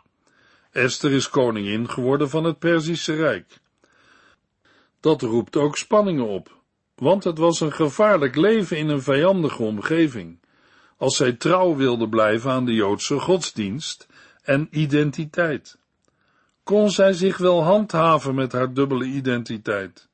Esther 0.74 1.12
is 1.12 1.28
koningin 1.28 1.88
geworden 1.88 2.30
van 2.30 2.44
het 2.44 2.58
Perzische 2.58 3.14
Rijk. 3.14 3.60
Dat 5.00 5.22
roept 5.22 5.56
ook 5.56 5.76
spanningen 5.76 6.28
op, 6.28 6.56
want 6.94 7.24
het 7.24 7.38
was 7.38 7.60
een 7.60 7.72
gevaarlijk 7.72 8.36
leven 8.36 8.76
in 8.76 8.88
een 8.88 9.02
vijandige 9.02 9.62
omgeving, 9.62 10.38
als 10.96 11.16
zij 11.16 11.32
trouw 11.32 11.76
wilde 11.76 12.08
blijven 12.08 12.50
aan 12.50 12.64
de 12.64 12.74
Joodse 12.74 13.20
godsdienst 13.20 14.06
en 14.42 14.68
identiteit. 14.70 15.78
Kon 16.62 16.90
zij 16.90 17.12
zich 17.12 17.36
wel 17.36 17.62
handhaven 17.62 18.34
met 18.34 18.52
haar 18.52 18.72
dubbele 18.72 19.04
identiteit? 19.04 20.08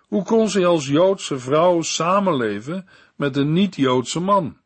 Hoe 0.00 0.22
kon 0.22 0.48
zij 0.48 0.66
als 0.66 0.86
Joodse 0.86 1.38
vrouw 1.38 1.82
samenleven 1.82 2.88
met 3.16 3.36
een 3.36 3.52
niet-Joodse 3.52 4.20
man? 4.20 4.59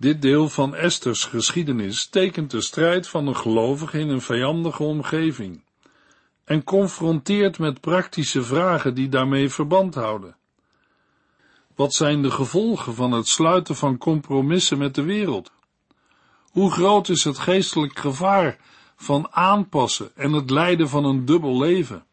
Dit 0.00 0.22
deel 0.22 0.48
van 0.48 0.74
Esters 0.74 1.24
geschiedenis 1.24 2.06
tekent 2.06 2.50
de 2.50 2.60
strijd 2.60 3.08
van 3.08 3.26
een 3.26 3.36
gelovige 3.36 3.98
in 3.98 4.08
een 4.08 4.20
vijandige 4.20 4.82
omgeving 4.82 5.64
en 6.44 6.64
confronteert 6.64 7.58
met 7.58 7.80
praktische 7.80 8.42
vragen 8.42 8.94
die 8.94 9.08
daarmee 9.08 9.48
verband 9.48 9.94
houden. 9.94 10.36
Wat 11.74 11.94
zijn 11.94 12.22
de 12.22 12.30
gevolgen 12.30 12.94
van 12.94 13.12
het 13.12 13.26
sluiten 13.26 13.76
van 13.76 13.98
compromissen 13.98 14.78
met 14.78 14.94
de 14.94 15.02
wereld? 15.02 15.52
Hoe 16.50 16.70
groot 16.70 17.08
is 17.08 17.24
het 17.24 17.38
geestelijk 17.38 17.98
gevaar 17.98 18.58
van 18.96 19.28
aanpassen 19.30 20.16
en 20.16 20.32
het 20.32 20.50
leiden 20.50 20.88
van 20.88 21.04
een 21.04 21.24
dubbel 21.24 21.58
leven? 21.58 22.04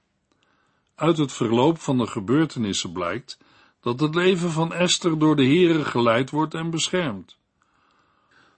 Uit 0.96 1.18
het 1.18 1.32
verloop 1.32 1.80
van 1.80 1.98
de 1.98 2.08
gebeurtenissen 2.08 2.92
blijkt 2.92 3.38
dat 3.82 4.00
het 4.00 4.16
leven 4.16 4.52
van 4.52 4.74
Esther 4.74 5.20
door 5.20 5.36
de 5.36 5.46
Here 5.46 5.86
geleid 5.86 6.30
wordt 6.30 6.54
en 6.54 6.70
beschermd. 6.70 7.37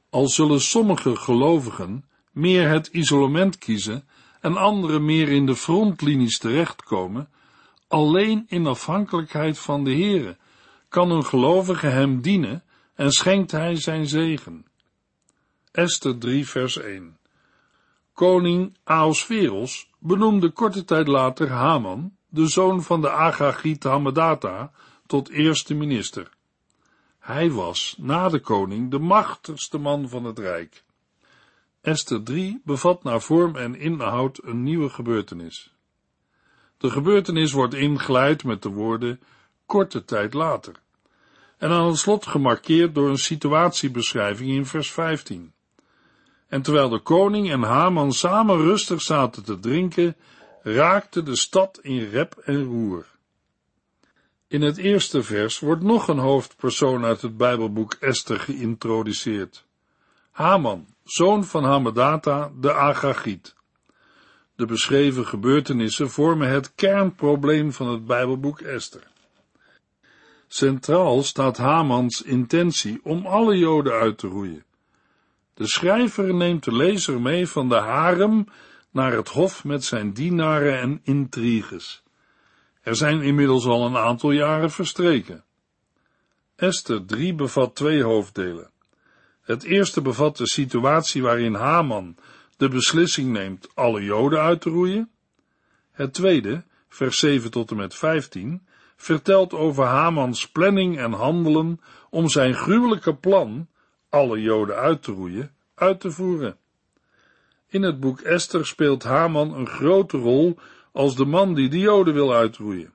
Al 0.09 0.27
zullen 0.27 0.61
sommige 0.61 1.15
gelovigen 1.15 2.05
meer 2.31 2.69
het 2.69 2.87
isolement 2.87 3.57
kiezen 3.57 4.07
en 4.41 4.57
anderen 4.57 5.05
meer 5.05 5.29
in 5.29 5.45
de 5.45 5.55
frontlinies 5.55 6.37
terechtkomen, 6.37 7.29
alleen 7.87 8.45
in 8.47 8.67
afhankelijkheid 8.67 9.59
van 9.59 9.83
de 9.83 9.95
Here 9.95 10.37
kan 10.89 11.11
een 11.11 11.25
gelovige 11.25 11.87
hem 11.87 12.21
dienen 12.21 12.63
en 12.95 13.11
schenkt 13.11 13.51
hij 13.51 13.75
zijn 13.75 14.07
zegen. 14.07 14.65
Esther 15.71 16.17
3 16.17 16.47
vers 16.47 16.77
1 16.77 17.17
Koning 18.13 18.77
Ahasveros 18.83 19.89
benoemde 19.99 20.49
korte 20.49 20.85
tijd 20.85 21.07
later 21.07 21.49
Haman, 21.49 22.15
de 22.29 22.47
zoon 22.47 22.83
van 22.83 23.01
de 23.01 23.09
Agagiet 23.09 23.83
Hamedata, 23.83 24.71
tot 25.05 25.29
eerste 25.29 25.73
minister. 25.73 26.37
Hij 27.29 27.51
was, 27.51 27.95
na 27.97 28.29
de 28.29 28.39
koning, 28.39 28.91
de 28.91 28.99
machtigste 28.99 29.77
man 29.77 30.09
van 30.09 30.23
het 30.23 30.39
rijk. 30.39 30.83
Esther 31.81 32.23
3 32.23 32.61
bevat 32.63 33.03
naar 33.03 33.21
vorm 33.21 33.55
en 33.55 33.75
inhoud 33.75 34.39
een 34.43 34.63
nieuwe 34.63 34.89
gebeurtenis. 34.89 35.73
De 36.77 36.89
gebeurtenis 36.89 37.51
wordt 37.51 37.73
ingeleid 37.73 38.43
met 38.43 38.61
de 38.61 38.69
woorden 38.69 39.19
korte 39.65 40.05
tijd 40.05 40.33
later 40.33 40.75
en 41.57 41.69
aan 41.69 41.87
het 41.87 41.97
slot 41.97 42.27
gemarkeerd 42.27 42.95
door 42.95 43.09
een 43.09 43.17
situatiebeschrijving 43.17 44.49
in 44.49 44.65
vers 44.65 44.91
15. 44.91 45.53
En 46.47 46.61
terwijl 46.61 46.89
de 46.89 46.99
koning 46.99 47.51
en 47.51 47.61
Haman 47.61 48.11
samen 48.13 48.57
rustig 48.57 49.01
zaten 49.01 49.43
te 49.43 49.59
drinken, 49.59 50.15
raakte 50.63 51.23
de 51.23 51.35
stad 51.35 51.79
in 51.81 52.09
rep 52.09 52.37
en 52.37 52.63
roer. 52.63 53.05
In 54.49 54.61
het 54.61 54.77
eerste 54.77 55.23
vers 55.23 55.59
wordt 55.59 55.83
nog 55.83 56.07
een 56.07 56.17
hoofdpersoon 56.17 57.05
uit 57.05 57.21
het 57.21 57.37
Bijbelboek 57.37 57.93
Esther 57.93 58.39
geïntroduceerd. 58.39 59.65
Haman, 60.31 60.85
zoon 61.03 61.45
van 61.45 61.63
Hamedata, 61.63 62.51
de 62.59 62.73
Agagiet. 62.73 63.55
De 64.55 64.65
beschreven 64.65 65.27
gebeurtenissen 65.27 66.09
vormen 66.09 66.49
het 66.49 66.75
kernprobleem 66.75 67.73
van 67.73 67.87
het 67.87 68.05
Bijbelboek 68.05 68.59
Esther. 68.59 69.07
Centraal 70.47 71.23
staat 71.23 71.57
Hamans 71.57 72.21
intentie 72.21 72.99
om 73.03 73.25
alle 73.25 73.57
Joden 73.57 73.93
uit 73.93 74.17
te 74.17 74.27
roeien. 74.27 74.63
De 75.53 75.67
schrijver 75.67 76.33
neemt 76.33 76.63
de 76.63 76.75
lezer 76.75 77.21
mee 77.21 77.47
van 77.47 77.69
de 77.69 77.79
harem 77.79 78.45
naar 78.91 79.11
het 79.11 79.29
hof 79.29 79.63
met 79.63 79.83
zijn 79.83 80.13
dienaren 80.13 80.79
en 80.79 80.99
intriges. 81.03 82.03
Er 82.89 82.95
zijn 82.95 83.21
inmiddels 83.21 83.65
al 83.65 83.85
een 83.85 83.97
aantal 83.97 84.31
jaren 84.31 84.71
verstreken. 84.71 85.43
Esther 86.55 87.05
3 87.05 87.33
bevat 87.33 87.75
twee 87.75 88.03
hoofddelen. 88.03 88.71
Het 89.41 89.63
eerste 89.63 90.01
bevat 90.01 90.37
de 90.37 90.47
situatie 90.47 91.21
waarin 91.21 91.53
Haman 91.53 92.15
de 92.57 92.67
beslissing 92.67 93.31
neemt 93.31 93.75
alle 93.75 94.03
Joden 94.03 94.39
uit 94.41 94.61
te 94.61 94.69
roeien. 94.69 95.11
Het 95.91 96.13
tweede, 96.13 96.63
vers 96.87 97.19
7 97.19 97.51
tot 97.51 97.71
en 97.71 97.77
met 97.77 97.95
15, 97.95 98.67
vertelt 98.95 99.53
over 99.53 99.83
Hamans 99.83 100.47
planning 100.47 100.97
en 100.97 101.11
handelen 101.11 101.81
om 102.09 102.29
zijn 102.29 102.53
gruwelijke 102.53 103.15
plan, 103.15 103.67
alle 104.09 104.41
Joden 104.41 104.75
uit 104.75 105.03
te 105.03 105.11
roeien, 105.11 105.51
uit 105.75 105.99
te 105.99 106.11
voeren. 106.11 106.57
In 107.67 107.81
het 107.81 107.99
boek 107.99 108.19
Esther 108.19 108.65
speelt 108.65 109.03
Haman 109.03 109.53
een 109.53 109.67
grote 109.67 110.17
rol 110.17 110.57
als 110.91 111.15
de 111.15 111.25
man 111.25 111.53
die 111.53 111.69
de 111.69 111.79
Joden 111.79 112.13
wil 112.13 112.33
uitroeien. 112.33 112.93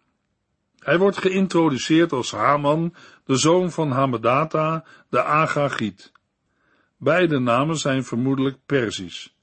Hij 0.78 0.98
wordt 0.98 1.18
geïntroduceerd 1.18 2.12
als 2.12 2.32
Haman, 2.32 2.94
de 3.24 3.36
zoon 3.36 3.70
van 3.70 3.90
Hamedata, 3.90 4.84
de 5.08 5.22
Agagiet. 5.22 6.12
Beide 6.96 7.38
namen 7.38 7.76
zijn 7.76 8.04
vermoedelijk 8.04 8.58
Perzisch. 8.66 9.34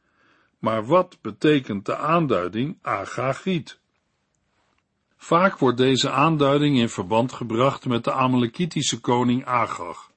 Maar 0.60 0.86
wat 0.86 1.18
betekent 1.22 1.86
de 1.86 1.98
aanduiding 1.98 2.78
Agagiet? 2.82 3.80
Vaak 5.18 5.58
wordt 5.58 5.78
deze 5.78 6.12
aanduiding 6.12 6.78
in 6.78 6.90
verband 6.90 7.32
gebracht 7.32 7.86
met 7.86 8.04
de 8.04 8.12
Amalekitische 8.12 9.00
koning 9.00 9.46
Agag. 9.46 10.12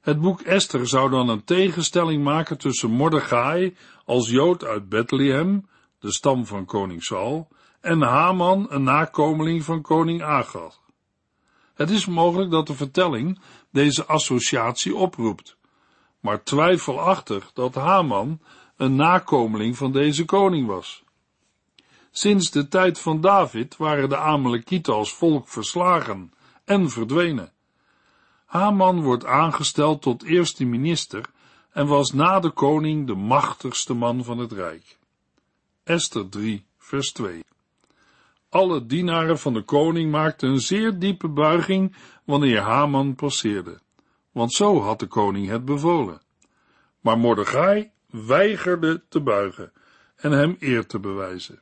Het 0.00 0.20
boek 0.20 0.40
Esther 0.40 0.88
zou 0.88 1.10
dan 1.10 1.28
een 1.28 1.44
tegenstelling 1.44 2.24
maken 2.24 2.58
tussen 2.58 2.90
Mordechai 2.90 3.76
als 4.04 4.30
Jood 4.30 4.64
uit 4.64 4.88
Bethlehem, 4.88 5.68
de 6.00 6.12
stam 6.12 6.46
van 6.46 6.64
koning 6.64 7.02
Saul, 7.02 7.48
en 7.80 8.00
Haman, 8.02 8.66
een 8.68 8.82
nakomeling 8.82 9.64
van 9.64 9.82
koning 9.82 10.22
Agag. 10.22 10.80
Het 11.74 11.90
is 11.90 12.06
mogelijk 12.06 12.50
dat 12.50 12.66
de 12.66 12.74
vertelling 12.74 13.40
deze 13.70 14.06
associatie 14.06 14.96
oproept, 14.96 15.56
maar 16.20 16.42
twijfelachtig 16.42 17.52
dat 17.52 17.74
Haman 17.74 18.40
een 18.76 18.96
nakomeling 18.96 19.76
van 19.76 19.92
deze 19.92 20.24
koning 20.24 20.66
was. 20.66 21.04
Sinds 22.10 22.50
de 22.50 22.68
tijd 22.68 22.98
van 22.98 23.20
David 23.20 23.76
waren 23.76 24.08
de 24.08 24.16
Amalekieten 24.16 24.94
als 24.94 25.14
volk 25.14 25.48
verslagen 25.48 26.32
en 26.64 26.90
verdwenen. 26.90 27.52
Haman 28.44 29.02
wordt 29.02 29.24
aangesteld 29.24 30.02
tot 30.02 30.22
eerste 30.22 30.64
minister 30.64 31.24
en 31.72 31.86
was 31.86 32.12
na 32.12 32.40
de 32.40 32.50
koning 32.50 33.06
de 33.06 33.14
machtigste 33.14 33.94
man 33.94 34.24
van 34.24 34.38
het 34.38 34.52
rijk. 34.52 34.98
Esther 35.90 36.28
3, 36.28 36.64
vers 36.78 37.12
2. 37.12 37.44
Alle 38.48 38.86
dienaren 38.86 39.38
van 39.38 39.54
de 39.54 39.62
koning 39.62 40.10
maakten 40.10 40.48
een 40.48 40.60
zeer 40.60 40.98
diepe 40.98 41.28
buiging 41.28 41.96
wanneer 42.24 42.60
Haman 42.60 43.14
passeerde, 43.14 43.80
want 44.32 44.52
zo 44.52 44.80
had 44.80 44.98
de 44.98 45.06
koning 45.06 45.48
het 45.48 45.64
bevolen. 45.64 46.22
Maar 47.00 47.18
Mordechai 47.18 47.90
weigerde 48.10 49.02
te 49.08 49.20
buigen 49.20 49.72
en 50.16 50.32
hem 50.32 50.56
eer 50.58 50.86
te 50.86 50.98
bewijzen. 50.98 51.58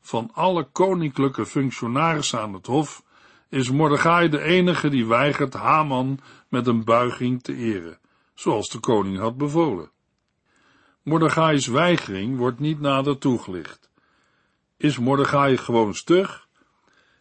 Van 0.00 0.30
alle 0.34 0.64
koninklijke 0.72 1.46
functionarissen 1.46 2.40
aan 2.40 2.52
het 2.52 2.66
hof 2.66 3.02
is 3.48 3.70
Mordechai 3.70 4.28
de 4.28 4.42
enige 4.42 4.88
die 4.88 5.06
weigert 5.06 5.54
Haman 5.54 6.18
met 6.48 6.66
een 6.66 6.84
buiging 6.84 7.42
te 7.42 7.54
eren, 7.54 7.98
zoals 8.34 8.68
de 8.68 8.78
koning 8.78 9.18
had 9.18 9.36
bevolen. 9.36 9.90
Mordechai's 11.08 11.66
weigering 11.66 12.36
wordt 12.36 12.58
niet 12.58 12.80
nader 12.80 13.18
toegelicht. 13.18 13.90
Is 14.76 14.98
Mordechai 14.98 15.56
gewoon 15.56 15.94
stug? 15.94 16.48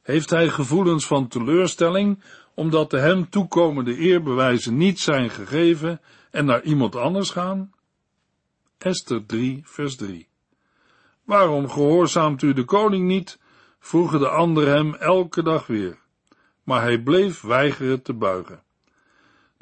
Heeft 0.01 0.29
hij 0.29 0.49
gevoelens 0.49 1.07
van 1.07 1.27
teleurstelling, 1.27 2.23
omdat 2.53 2.89
de 2.89 2.99
hem 2.99 3.29
toekomende 3.29 3.95
eerbewijzen 3.95 4.77
niet 4.77 4.99
zijn 4.99 5.29
gegeven 5.29 6.01
en 6.31 6.45
naar 6.45 6.63
iemand 6.63 6.95
anders 6.95 7.29
gaan? 7.29 7.71
Esther 8.77 9.25
3, 9.25 9.61
vers 9.65 9.95
3. 9.95 10.27
Waarom 11.23 11.69
gehoorzaamt 11.69 12.41
u 12.41 12.53
de 12.53 12.65
koning 12.65 13.07
niet? 13.07 13.39
vroegen 13.79 14.19
de 14.19 14.29
anderen 14.29 14.73
hem 14.73 14.93
elke 14.95 15.43
dag 15.43 15.67
weer. 15.67 15.97
Maar 16.63 16.81
hij 16.81 17.01
bleef 17.01 17.41
weigeren 17.41 18.01
te 18.01 18.13
buigen. 18.13 18.63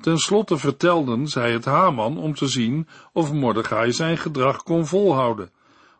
Ten 0.02 0.18
slotte 0.18 0.58
vertelden 0.58 1.28
zij 1.28 1.52
het 1.52 1.66
Haman 1.66 2.18
om 2.18 2.36
te 2.36 2.48
zien 2.48 2.88
of 3.14 3.34
Mordechai 3.34 3.92
zijn 3.92 4.18
gedrag 4.18 4.64
kon 4.64 4.86
volhouden, 4.88 5.52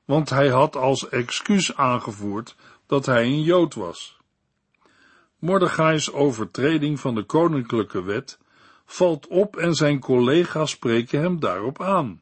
want 0.06 0.30
hij 0.30 0.50
had 0.50 0.76
als 0.76 1.10
excuus 1.10 1.76
aangevoerd 1.76 2.56
dat 2.86 3.06
hij 3.06 3.24
een 3.24 3.42
Jood 3.42 3.74
was. 3.74 4.18
Mordechai's 5.40 6.12
overtreding 6.12 7.00
van 7.00 7.16
de 7.16 7.24
koninklijke 7.24 8.04
wet 8.04 8.40
valt 8.86 9.28
op 9.28 9.56
en 9.56 9.74
zijn 9.74 10.00
collega's 10.00 10.72
spreken 10.72 11.22
hem 11.22 11.40
daarop 11.40 11.82
aan. 11.82 12.22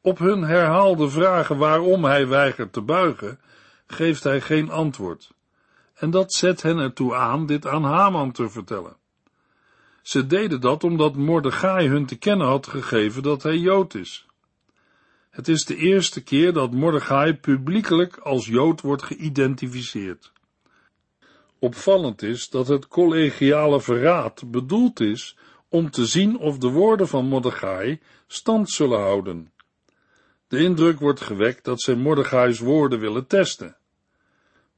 Op 0.00 0.18
hun 0.18 0.42
herhaalde 0.42 1.08
vragen 1.08 1.58
waarom 1.58 2.04
hij 2.04 2.28
weigert 2.28 2.72
te 2.72 2.80
buigen, 2.80 3.40
geeft 3.86 4.22
hij 4.22 4.40
geen 4.40 4.70
antwoord. 4.70 5.32
En 5.94 6.10
dat 6.10 6.32
zet 6.32 6.62
hen 6.62 6.78
ertoe 6.78 7.14
aan 7.14 7.46
dit 7.46 7.66
aan 7.66 7.84
Haman 7.84 8.32
te 8.32 8.48
vertellen. 8.48 8.96
Ze 10.04 10.26
deden 10.26 10.60
dat 10.60 10.84
omdat 10.84 11.16
Mordechai 11.16 11.88
hun 11.88 12.06
te 12.06 12.16
kennen 12.16 12.46
had 12.46 12.66
gegeven 12.66 13.22
dat 13.22 13.42
hij 13.42 13.56
Jood 13.56 13.94
is. 13.94 14.26
Het 15.30 15.48
is 15.48 15.64
de 15.64 15.76
eerste 15.76 16.22
keer 16.22 16.52
dat 16.52 16.72
Mordechai 16.72 17.34
publiekelijk 17.34 18.16
als 18.16 18.46
Jood 18.46 18.80
wordt 18.80 19.02
geïdentificeerd. 19.02 20.32
Opvallend 21.58 22.22
is 22.22 22.48
dat 22.48 22.68
het 22.68 22.88
collegiale 22.88 23.80
verraad 23.80 24.50
bedoeld 24.50 25.00
is 25.00 25.36
om 25.68 25.90
te 25.90 26.06
zien 26.06 26.38
of 26.38 26.58
de 26.58 26.68
woorden 26.68 27.08
van 27.08 27.26
Mordechai 27.26 28.00
stand 28.26 28.70
zullen 28.70 29.00
houden. 29.00 29.52
De 30.48 30.58
indruk 30.58 31.00
wordt 31.00 31.20
gewekt 31.20 31.64
dat 31.64 31.80
zij 31.80 31.94
Mordechai's 31.94 32.58
woorden 32.58 33.00
willen 33.00 33.26
testen. 33.26 33.76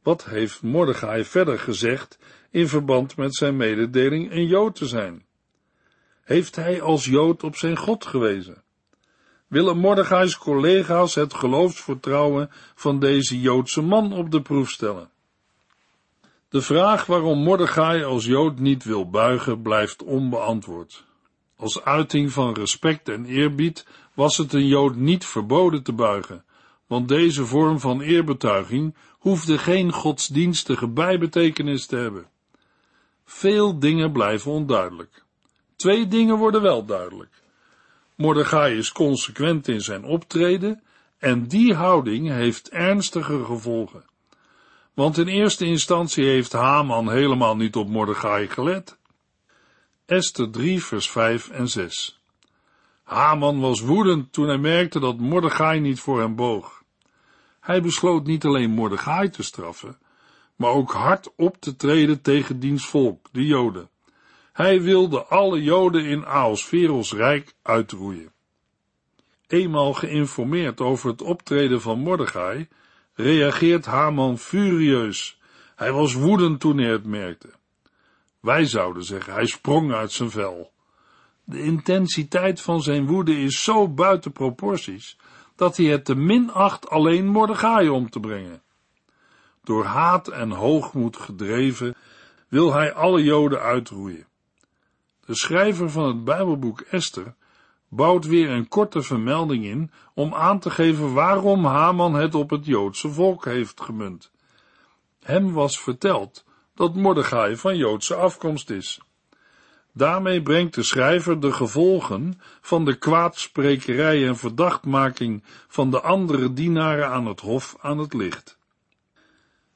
Wat 0.07 0.25
heeft 0.25 0.62
Mordechai 0.62 1.25
verder 1.25 1.59
gezegd 1.59 2.19
in 2.51 2.69
verband 2.69 3.16
met 3.16 3.35
zijn 3.35 3.57
mededeling 3.57 4.31
een 4.31 4.47
Jood 4.47 4.75
te 4.75 4.87
zijn? 4.87 5.27
Heeft 6.23 6.57
hij 6.57 6.83
als 6.83 7.05
Jood 7.05 7.42
op 7.42 7.57
zijn 7.57 7.77
God 7.77 8.07
gewezen? 8.07 8.62
Willen 9.47 9.79
Mordechai's 9.79 10.38
collega's 10.38 11.14
het 11.14 11.35
geloofsvertrouwen 11.35 12.51
van 12.75 12.99
deze 13.01 13.40
Joodse 13.40 13.83
man 13.83 14.12
op 14.12 14.31
de 14.31 14.42
proef 14.42 14.71
stellen? 14.71 15.11
De 16.49 16.62
vraag 16.62 17.07
waarom 17.07 17.38
Mordechai 17.38 18.05
als 18.05 18.25
Jood 18.25 18.59
niet 18.59 18.85
wil 18.85 19.11
buigen 19.11 19.62
blijft 19.62 20.03
onbeantwoord. 20.03 21.05
Als 21.57 21.85
uiting 21.85 22.33
van 22.33 22.55
respect 22.55 23.09
en 23.09 23.25
eerbied 23.25 23.87
was 24.14 24.37
het 24.37 24.53
een 24.53 24.66
Jood 24.66 24.97
niet 24.97 25.25
verboden 25.25 25.83
te 25.83 25.92
buigen, 25.92 26.45
want 26.87 27.09
deze 27.09 27.46
vorm 27.46 27.81
van 27.81 28.01
eerbetuiging 28.01 28.94
hoefde 29.11 29.59
geen 29.59 29.92
godsdienstige 29.92 30.88
bijbetekenis 30.88 31.87
te 31.87 31.96
hebben. 31.96 32.29
Veel 33.25 33.79
dingen 33.79 34.12
blijven 34.12 34.51
onduidelijk. 34.51 35.25
Twee 35.77 36.09
dingen 36.09 36.37
worden 36.37 36.62
wel 36.62 36.85
duidelijk. 36.85 37.42
Mordechai 38.14 38.77
is 38.77 38.92
consequent 38.92 39.68
in 39.68 39.81
zijn 39.81 40.05
optreden 40.05 40.83
en 41.18 41.46
die 41.46 41.75
houding 41.75 42.29
heeft 42.29 42.70
ernstige 42.70 43.44
gevolgen. 43.44 44.05
Want 44.94 45.18
in 45.18 45.27
eerste 45.27 45.64
instantie 45.64 46.25
heeft 46.25 46.53
Haman 46.53 47.11
helemaal 47.11 47.57
niet 47.57 47.77
op 47.77 47.88
Mordechai 47.88 48.49
gelet. 48.49 48.99
Esther 50.07 50.51
3 50.51 50.85
vers 50.85 51.11
5 51.11 51.51
en 51.51 51.68
6 51.68 52.20
Haman 53.03 53.61
was 53.61 53.81
woedend 53.81 54.33
toen 54.33 54.46
hij 54.46 54.59
merkte 54.59 55.01
dat 55.01 55.18
Mordechai 55.18 55.81
niet 55.81 56.01
voor 56.01 56.20
hem 56.20 56.35
boog. 56.35 56.76
Hij 57.66 57.83
besloot 57.83 58.26
niet 58.26 58.44
alleen 58.44 58.70
Mordechai 58.70 59.31
te 59.31 59.42
straffen, 59.42 59.98
maar 60.57 60.70
ook 60.70 60.92
hard 60.92 61.33
op 61.37 61.57
te 61.61 61.76
treden 61.76 62.22
tegen 62.22 62.61
diens 62.61 62.87
volk, 62.87 63.29
de 63.33 63.46
Joden. 63.46 63.88
Hij 64.52 64.83
wilde 64.83 65.24
alle 65.24 65.62
Joden 65.62 66.05
in 66.05 66.26
Aosferos 66.26 67.12
rijk 67.12 67.55
uitroeien. 67.62 68.33
Eenmaal 69.46 69.92
geïnformeerd 69.92 70.81
over 70.81 71.11
het 71.11 71.22
optreden 71.22 71.81
van 71.81 71.98
Mordechai, 71.98 72.68
reageert 73.14 73.87
Haman 73.87 74.38
furieus. 74.38 75.40
Hij 75.76 75.92
was 75.92 76.14
woedend 76.14 76.61
toen 76.61 76.79
hij 76.79 76.90
het 76.90 77.07
merkte. 77.07 77.50
Wij 78.40 78.64
zouden 78.64 79.05
zeggen, 79.05 79.33
hij 79.33 79.46
sprong 79.46 79.92
uit 79.92 80.12
zijn 80.12 80.31
vel. 80.31 80.72
De 81.44 81.62
intensiteit 81.62 82.61
van 82.61 82.83
zijn 82.83 83.07
woede 83.07 83.40
is 83.40 83.62
zo 83.62 83.88
buiten 83.88 84.33
proporties, 84.33 85.16
dat 85.57 85.77
hij 85.77 85.87
het 85.87 86.05
te 86.05 86.14
min 86.14 86.51
acht 86.53 86.88
alleen 86.88 87.27
Mordechai 87.27 87.88
om 87.88 88.11
te 88.11 88.21
brengen. 88.21 88.62
Door 89.62 89.85
haat 89.85 90.29
en 90.29 90.51
hoogmoed 90.51 91.16
gedreven, 91.16 91.95
wil 92.49 92.73
hij 92.73 92.92
alle 92.92 93.23
Joden 93.23 93.61
uitroeien. 93.61 94.27
De 95.27 95.35
schrijver 95.35 95.90
van 95.90 96.07
het 96.07 96.25
Bijbelboek 96.25 96.81
Esther 96.81 97.35
bouwt 97.88 98.27
weer 98.27 98.51
een 98.51 98.69
korte 98.69 99.03
vermelding 99.03 99.64
in 99.64 99.90
om 100.14 100.35
aan 100.35 100.59
te 100.59 100.71
geven 100.71 101.12
waarom 101.12 101.64
Haman 101.64 102.14
het 102.14 102.35
op 102.35 102.51
het 102.51 102.66
Joodse 102.66 103.09
volk 103.09 103.45
heeft 103.45 103.81
gemunt. 103.81 104.31
Hem 105.21 105.53
was 105.53 105.81
verteld 105.81 106.45
dat 106.75 106.95
Mordechai 106.95 107.57
van 107.57 107.77
Joodse 107.77 108.14
afkomst 108.14 108.71
is. 108.71 109.01
Daarmee 109.96 110.42
brengt 110.42 110.74
de 110.74 110.82
schrijver 110.82 111.40
de 111.40 111.52
gevolgen 111.52 112.40
van 112.61 112.85
de 112.85 112.94
kwaadsprekerij 112.94 114.26
en 114.26 114.37
verdachtmaking 114.37 115.42
van 115.68 115.90
de 115.90 116.00
andere 116.00 116.52
dienaren 116.52 117.09
aan 117.09 117.26
het 117.26 117.40
hof 117.40 117.76
aan 117.80 117.98
het 117.98 118.14
licht. 118.14 118.59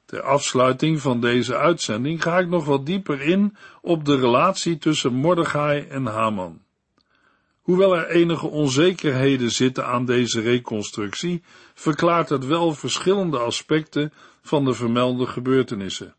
Ter 0.05 0.21
afsluiting 0.21 1.01
van 1.01 1.21
deze 1.21 1.57
uitzending 1.57 2.21
ga 2.21 2.39
ik 2.39 2.47
nog 2.47 2.65
wat 2.65 2.85
dieper 2.85 3.21
in 3.21 3.55
op 3.81 4.05
de 4.05 4.15
relatie 4.15 4.77
tussen 4.77 5.13
Mordechai 5.13 5.87
en 5.87 6.05
Haman. 6.05 6.61
Hoewel 7.61 7.95
er 7.95 8.09
enige 8.09 8.47
onzekerheden 8.47 9.51
zitten 9.51 9.85
aan 9.85 10.05
deze 10.05 10.41
reconstructie, 10.41 11.43
verklaart 11.73 12.29
het 12.29 12.45
wel 12.45 12.73
verschillende 12.73 13.37
aspecten 13.37 14.13
van 14.41 14.65
de 14.65 14.73
vermelde 14.73 15.25
gebeurtenissen. 15.25 16.15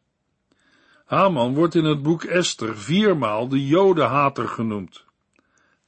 Haman 1.12 1.54
wordt 1.54 1.74
in 1.74 1.84
het 1.84 2.02
boek 2.02 2.24
Esther 2.24 2.78
viermaal 2.78 3.48
de 3.48 3.66
Jodenhater 3.66 4.48
genoemd. 4.48 5.04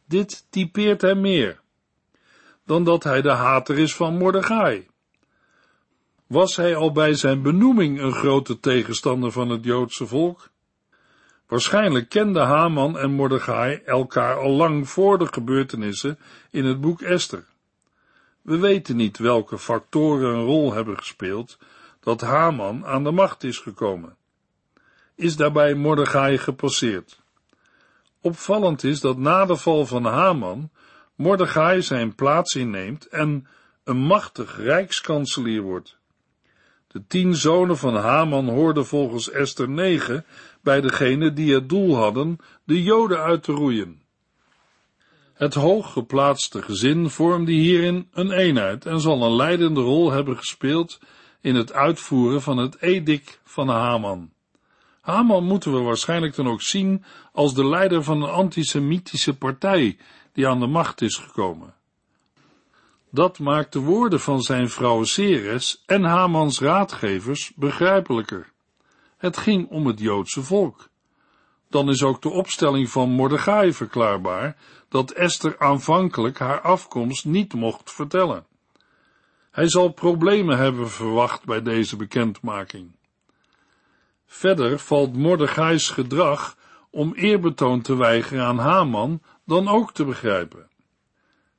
Dit 0.07 0.47
typeert 0.51 1.01
hem 1.01 1.21
meer 1.21 1.61
dan 2.65 2.85
dat 2.85 3.05
hij 3.05 3.23
de 3.23 3.31
hater 3.31 3.79
is 3.79 3.95
van 3.95 4.17
Mordechai. 4.17 4.87
Was 6.27 6.57
hij 6.57 6.77
al 6.77 6.93
bij 6.93 7.15
zijn 7.15 7.43
benoeming 7.43 8.01
een 8.01 8.13
grote 8.13 8.61
tegenstander 8.61 9.33
van 9.33 9.49
het 9.49 9.65
Joodse 9.65 10.07
volk? 10.07 10.51
Waarschijnlijk 11.47 12.09
kenden 12.09 12.47
Haman 12.47 12.99
en 12.99 13.11
Mordechai 13.11 13.77
elkaar 13.77 14.37
al 14.37 14.51
lang 14.51 14.89
voor 14.89 15.19
de 15.19 15.33
gebeurtenissen 15.33 16.19
in 16.51 16.65
het 16.65 16.81
boek 16.81 17.01
Esther. 17.01 17.45
We 18.43 18.59
weten 18.59 18.97
niet 18.97 19.19
welke 19.19 19.59
factoren 19.59 20.35
een 20.35 20.45
rol 20.45 20.73
hebben 20.73 20.97
gespeeld 20.97 21.59
dat 22.01 22.21
Haman 22.21 22.87
aan 22.87 23.05
de 23.05 23.11
macht 23.11 23.45
is 23.45 23.59
gekomen. 23.59 24.17
Is 25.15 25.37
daarbij 25.37 25.75
Mordechai 25.75 26.39
gepasseerd? 26.39 27.23
Opvallend 28.21 28.85
is 28.85 29.01
dat 29.01 29.19
na 29.19 29.45
de 29.45 29.57
val 29.57 29.87
van 29.87 30.05
Haman 30.05 30.71
Mordechai 31.15 31.83
zijn 31.83 32.15
plaats 32.15 32.55
inneemt 32.55 33.07
en 33.07 33.47
een 33.85 33.97
machtig 33.97 34.57
rijkskanselier 34.57 35.63
wordt. 35.63 35.97
De 36.87 37.07
tien 37.07 37.35
zonen 37.35 37.77
van 37.77 37.97
Haman 37.97 38.49
hoorden 38.49 38.87
volgens 38.87 39.31
Esther 39.31 39.69
9 39.69 40.25
bij 40.63 40.81
degene 40.81 41.33
die 41.33 41.55
het 41.55 41.69
doel 41.69 41.97
hadden 41.97 42.37
de 42.65 42.83
Joden 42.83 43.19
uit 43.19 43.43
te 43.43 43.53
roeien. 43.53 44.03
Het 45.35 45.55
hooggeplaatste 45.55 46.63
gezin 46.63 47.11
vormde 47.11 47.53
hierin 47.53 48.09
een 48.13 48.31
eenheid 48.31 48.87
en 48.87 49.01
zal 49.01 49.23
een 49.23 49.37
leidende 49.37 49.81
rol 49.81 50.11
hebben 50.13 50.37
gespeeld 50.37 51.01
in 51.41 51.55
het 51.55 51.73
uitvoeren 51.73 52.43
van 52.43 52.57
het 52.57 52.83
edict 52.83 53.41
van 53.45 53.69
Haman. 53.69 54.34
Haman 55.05 55.45
moeten 55.45 55.73
we 55.73 55.81
waarschijnlijk 55.81 56.35
dan 56.35 56.49
ook 56.49 56.63
zien 56.63 57.05
als 57.33 57.55
de 57.55 57.67
leider 57.67 58.03
van 58.03 58.23
een 58.23 58.31
antisemitische 58.31 59.37
partij 59.37 59.97
die 60.33 60.49
aan 60.49 60.61
de 60.61 60.67
macht 60.67 61.01
is 61.01 61.17
gekomen. 61.17 61.75
Dat 63.11 63.39
maakt 63.39 63.73
de 63.73 63.79
woorden 63.79 64.21
van 64.21 64.43
zijn 64.43 64.69
vrouw 64.69 65.05
Ceres 65.05 65.83
en 65.87 66.03
Hamans 66.05 66.61
raadgevers 66.61 67.53
begrijpelijker. 67.57 68.53
Het 69.17 69.37
ging 69.37 69.69
om 69.69 69.87
het 69.87 70.01
Joodse 70.01 70.43
volk. 70.43 70.89
Dan 71.69 71.89
is 71.89 72.03
ook 72.03 72.23
de 72.23 72.31
opstelling 72.31 72.91
van 72.91 73.11
Mordechai 73.11 73.73
verklaarbaar 73.73 74.57
dat 74.89 75.11
Esther 75.11 75.59
aanvankelijk 75.59 76.39
haar 76.39 76.61
afkomst 76.61 77.25
niet 77.25 77.55
mocht 77.55 77.93
vertellen. 77.93 78.47
Hij 79.51 79.69
zal 79.69 79.93
problemen 79.93 80.59
hebben 80.59 80.91
verwacht 80.91 81.45
bij 81.45 81.63
deze 81.63 81.97
bekendmaking. 81.97 82.93
Verder 84.27 84.79
valt 84.79 85.17
Mordechai's 85.17 85.89
gedrag 85.89 86.57
om 86.91 87.15
eerbetoon 87.15 87.81
te 87.81 87.97
weigeren 87.97 88.45
aan 88.45 88.59
Haman 88.59 89.23
dan 89.45 89.69
ook 89.69 89.93
te 89.93 90.05
begrijpen. 90.05 90.69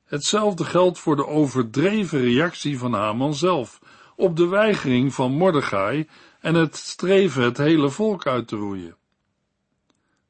Hetzelfde 0.04 0.64
geldt 0.64 0.98
voor 0.98 1.16
de 1.16 1.26
overdreven 1.26 2.20
reactie 2.20 2.78
van 2.78 2.92
Haman 2.92 3.34
zelf 3.34 3.80
op 4.16 4.36
de 4.36 4.46
weigering 4.46 5.14
van 5.14 5.32
Mordechai 5.32 6.08
en 6.40 6.54
het 6.54 6.76
streven 6.76 7.42
het 7.42 7.56
hele 7.56 7.90
volk 7.90 8.26
uit 8.26 8.48
te 8.48 8.56
roeien. 8.56 8.96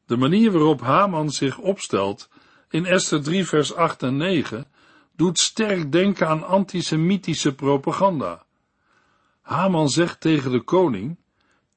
De 0.06 0.16
manier 0.16 0.52
waarop 0.52 0.80
Haman 0.80 1.30
zich 1.30 1.58
opstelt 1.58 2.28
in 2.68 2.86
Esther 2.86 3.22
3 3.22 3.46
vers 3.46 3.74
8 3.74 4.02
en 4.02 4.16
9 4.16 4.66
doet 5.16 5.38
sterk 5.38 5.92
denken 5.92 6.28
aan 6.28 6.46
antisemitische 6.46 7.54
propaganda. 7.54 8.44
Haman 9.40 9.88
zegt 9.88 10.20
tegen 10.20 10.50
de 10.50 10.60
koning, 10.60 11.16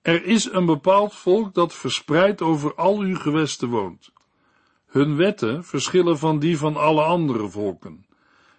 er 0.09 0.25
is 0.25 0.51
een 0.51 0.65
bepaald 0.65 1.15
volk 1.15 1.53
dat 1.53 1.73
verspreid 1.73 2.41
over 2.41 2.75
al 2.75 2.99
uw 2.99 3.15
gewesten 3.15 3.69
woont. 3.69 4.11
Hun 4.87 5.15
wetten 5.15 5.63
verschillen 5.63 6.17
van 6.17 6.39
die 6.39 6.57
van 6.57 6.75
alle 6.75 7.01
andere 7.01 7.49
volken, 7.49 8.05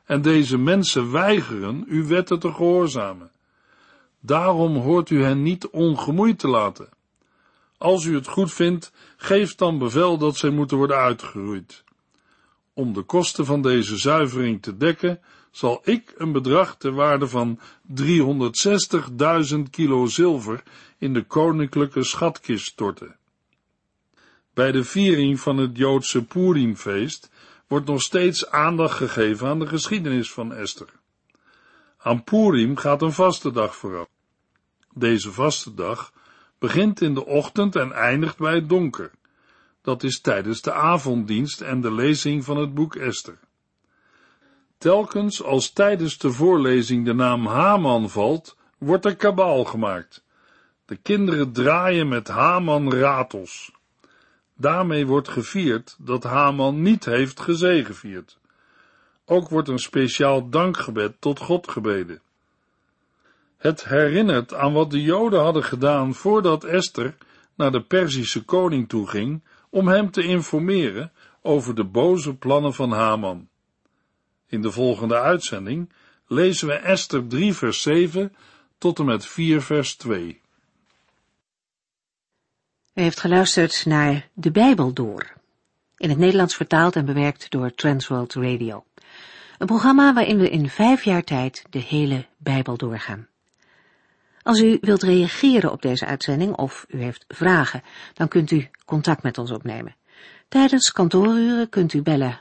en 0.04 0.22
deze 0.22 0.58
mensen 0.58 1.10
weigeren 1.10 1.84
uw 1.88 2.06
wetten 2.06 2.38
te 2.38 2.52
gehoorzamen. 2.52 3.30
Daarom 4.20 4.76
hoort 4.76 5.10
u 5.10 5.22
hen 5.22 5.42
niet 5.42 5.68
ongemoeid 5.68 6.38
te 6.38 6.48
laten. 6.48 6.88
Als 7.78 8.04
u 8.04 8.14
het 8.14 8.26
goed 8.26 8.52
vindt, 8.52 8.92
geef 9.16 9.54
dan 9.54 9.78
bevel 9.78 10.18
dat 10.18 10.36
zij 10.36 10.50
moeten 10.50 10.76
worden 10.76 10.96
uitgeroeid. 10.96 11.84
Om 12.74 12.92
de 12.92 13.02
kosten 13.02 13.46
van 13.46 13.62
deze 13.62 13.96
zuivering 13.96 14.62
te 14.62 14.76
dekken, 14.76 15.20
zal 15.50 15.80
ik 15.84 16.14
een 16.16 16.32
bedrag 16.32 16.76
ter 16.76 16.92
waarde 16.92 17.28
van 17.28 17.60
360.000 18.02 19.58
kilo 19.70 20.06
zilver 20.06 20.62
in 20.98 21.14
de 21.14 21.24
koninklijke 21.24 22.04
schatkist 22.04 22.66
storten. 22.66 23.16
Bij 24.54 24.72
de 24.72 24.84
viering 24.84 25.40
van 25.40 25.56
het 25.56 25.76
Joodse 25.76 26.24
Purimfeest 26.24 27.30
wordt 27.66 27.86
nog 27.86 28.02
steeds 28.02 28.50
aandacht 28.50 28.96
gegeven 28.96 29.48
aan 29.48 29.58
de 29.58 29.66
geschiedenis 29.66 30.32
van 30.32 30.52
Esther. 30.52 30.88
Aan 31.98 32.24
Purim 32.24 32.76
gaat 32.76 33.02
een 33.02 33.12
vaste 33.12 33.50
dag 33.50 33.76
vooraf. 33.76 34.08
Deze 34.94 35.32
vaste 35.32 35.74
dag 35.74 36.12
begint 36.58 37.00
in 37.00 37.14
de 37.14 37.26
ochtend 37.26 37.76
en 37.76 37.92
eindigt 37.92 38.38
bij 38.38 38.54
het 38.54 38.68
donker. 38.68 39.10
Dat 39.82 40.02
is 40.02 40.20
tijdens 40.20 40.60
de 40.60 40.72
avonddienst 40.72 41.60
en 41.60 41.80
de 41.80 41.92
lezing 41.92 42.44
van 42.44 42.56
het 42.56 42.74
boek 42.74 42.94
Esther. 42.94 43.38
Telkens 44.80 45.42
als 45.42 45.70
tijdens 45.70 46.18
de 46.18 46.32
voorlezing 46.32 47.04
de 47.04 47.14
naam 47.14 47.46
Haman 47.46 48.10
valt, 48.10 48.56
wordt 48.78 49.04
er 49.04 49.16
kabaal 49.16 49.64
gemaakt. 49.64 50.24
De 50.84 50.96
kinderen 50.96 51.52
draaien 51.52 52.08
met 52.08 52.28
Haman 52.28 52.92
ratels. 52.94 53.72
Daarmee 54.56 55.06
wordt 55.06 55.28
gevierd 55.28 55.96
dat 55.98 56.22
Haman 56.22 56.82
niet 56.82 57.04
heeft 57.04 57.40
gezegevierd. 57.40 58.38
Ook 59.24 59.48
wordt 59.48 59.68
een 59.68 59.78
speciaal 59.78 60.48
dankgebed 60.48 61.20
tot 61.20 61.38
God 61.38 61.68
gebeden. 61.68 62.20
Het 63.56 63.84
herinnert 63.84 64.54
aan 64.54 64.72
wat 64.72 64.90
de 64.90 65.02
Joden 65.02 65.40
hadden 65.40 65.64
gedaan 65.64 66.14
voordat 66.14 66.64
Esther 66.64 67.16
naar 67.54 67.72
de 67.72 67.82
Perzische 67.82 68.44
koning 68.44 68.88
toeging 68.88 69.42
om 69.70 69.88
hem 69.88 70.10
te 70.10 70.22
informeren 70.22 71.12
over 71.42 71.74
de 71.74 71.84
boze 71.84 72.34
plannen 72.34 72.74
van 72.74 72.92
Haman. 72.92 73.49
In 74.50 74.62
de 74.62 74.70
volgende 74.70 75.18
uitzending 75.18 75.92
lezen 76.26 76.66
we 76.66 76.72
Esther 76.72 77.26
3 77.26 77.54
vers 77.54 77.82
7 77.82 78.34
tot 78.78 78.98
en 78.98 79.04
met 79.04 79.26
4 79.26 79.62
vers 79.62 79.96
2. 79.96 80.40
U 82.94 83.02
heeft 83.02 83.20
geluisterd 83.20 83.86
naar 83.86 84.28
De 84.32 84.50
Bijbel 84.50 84.92
Door, 84.92 85.32
in 85.96 86.08
het 86.08 86.18
Nederlands 86.18 86.56
vertaald 86.56 86.96
en 86.96 87.04
bewerkt 87.04 87.50
door 87.50 87.74
Transworld 87.74 88.34
Radio. 88.34 88.84
Een 89.58 89.66
programma 89.66 90.14
waarin 90.14 90.38
we 90.38 90.50
in 90.50 90.68
vijf 90.68 91.04
jaar 91.04 91.24
tijd 91.24 91.64
de 91.70 91.78
hele 91.78 92.26
Bijbel 92.36 92.76
doorgaan. 92.76 93.28
Als 94.42 94.60
u 94.60 94.78
wilt 94.80 95.02
reageren 95.02 95.72
op 95.72 95.82
deze 95.82 96.06
uitzending 96.06 96.56
of 96.56 96.86
u 96.88 97.02
heeft 97.02 97.24
vragen, 97.28 97.82
dan 98.14 98.28
kunt 98.28 98.50
u 98.50 98.68
contact 98.84 99.22
met 99.22 99.38
ons 99.38 99.50
opnemen. 99.50 99.96
Tijdens 100.48 100.92
kantooruren 100.92 101.68
kunt 101.68 101.92
u 101.92 102.02
bellen 102.02 102.40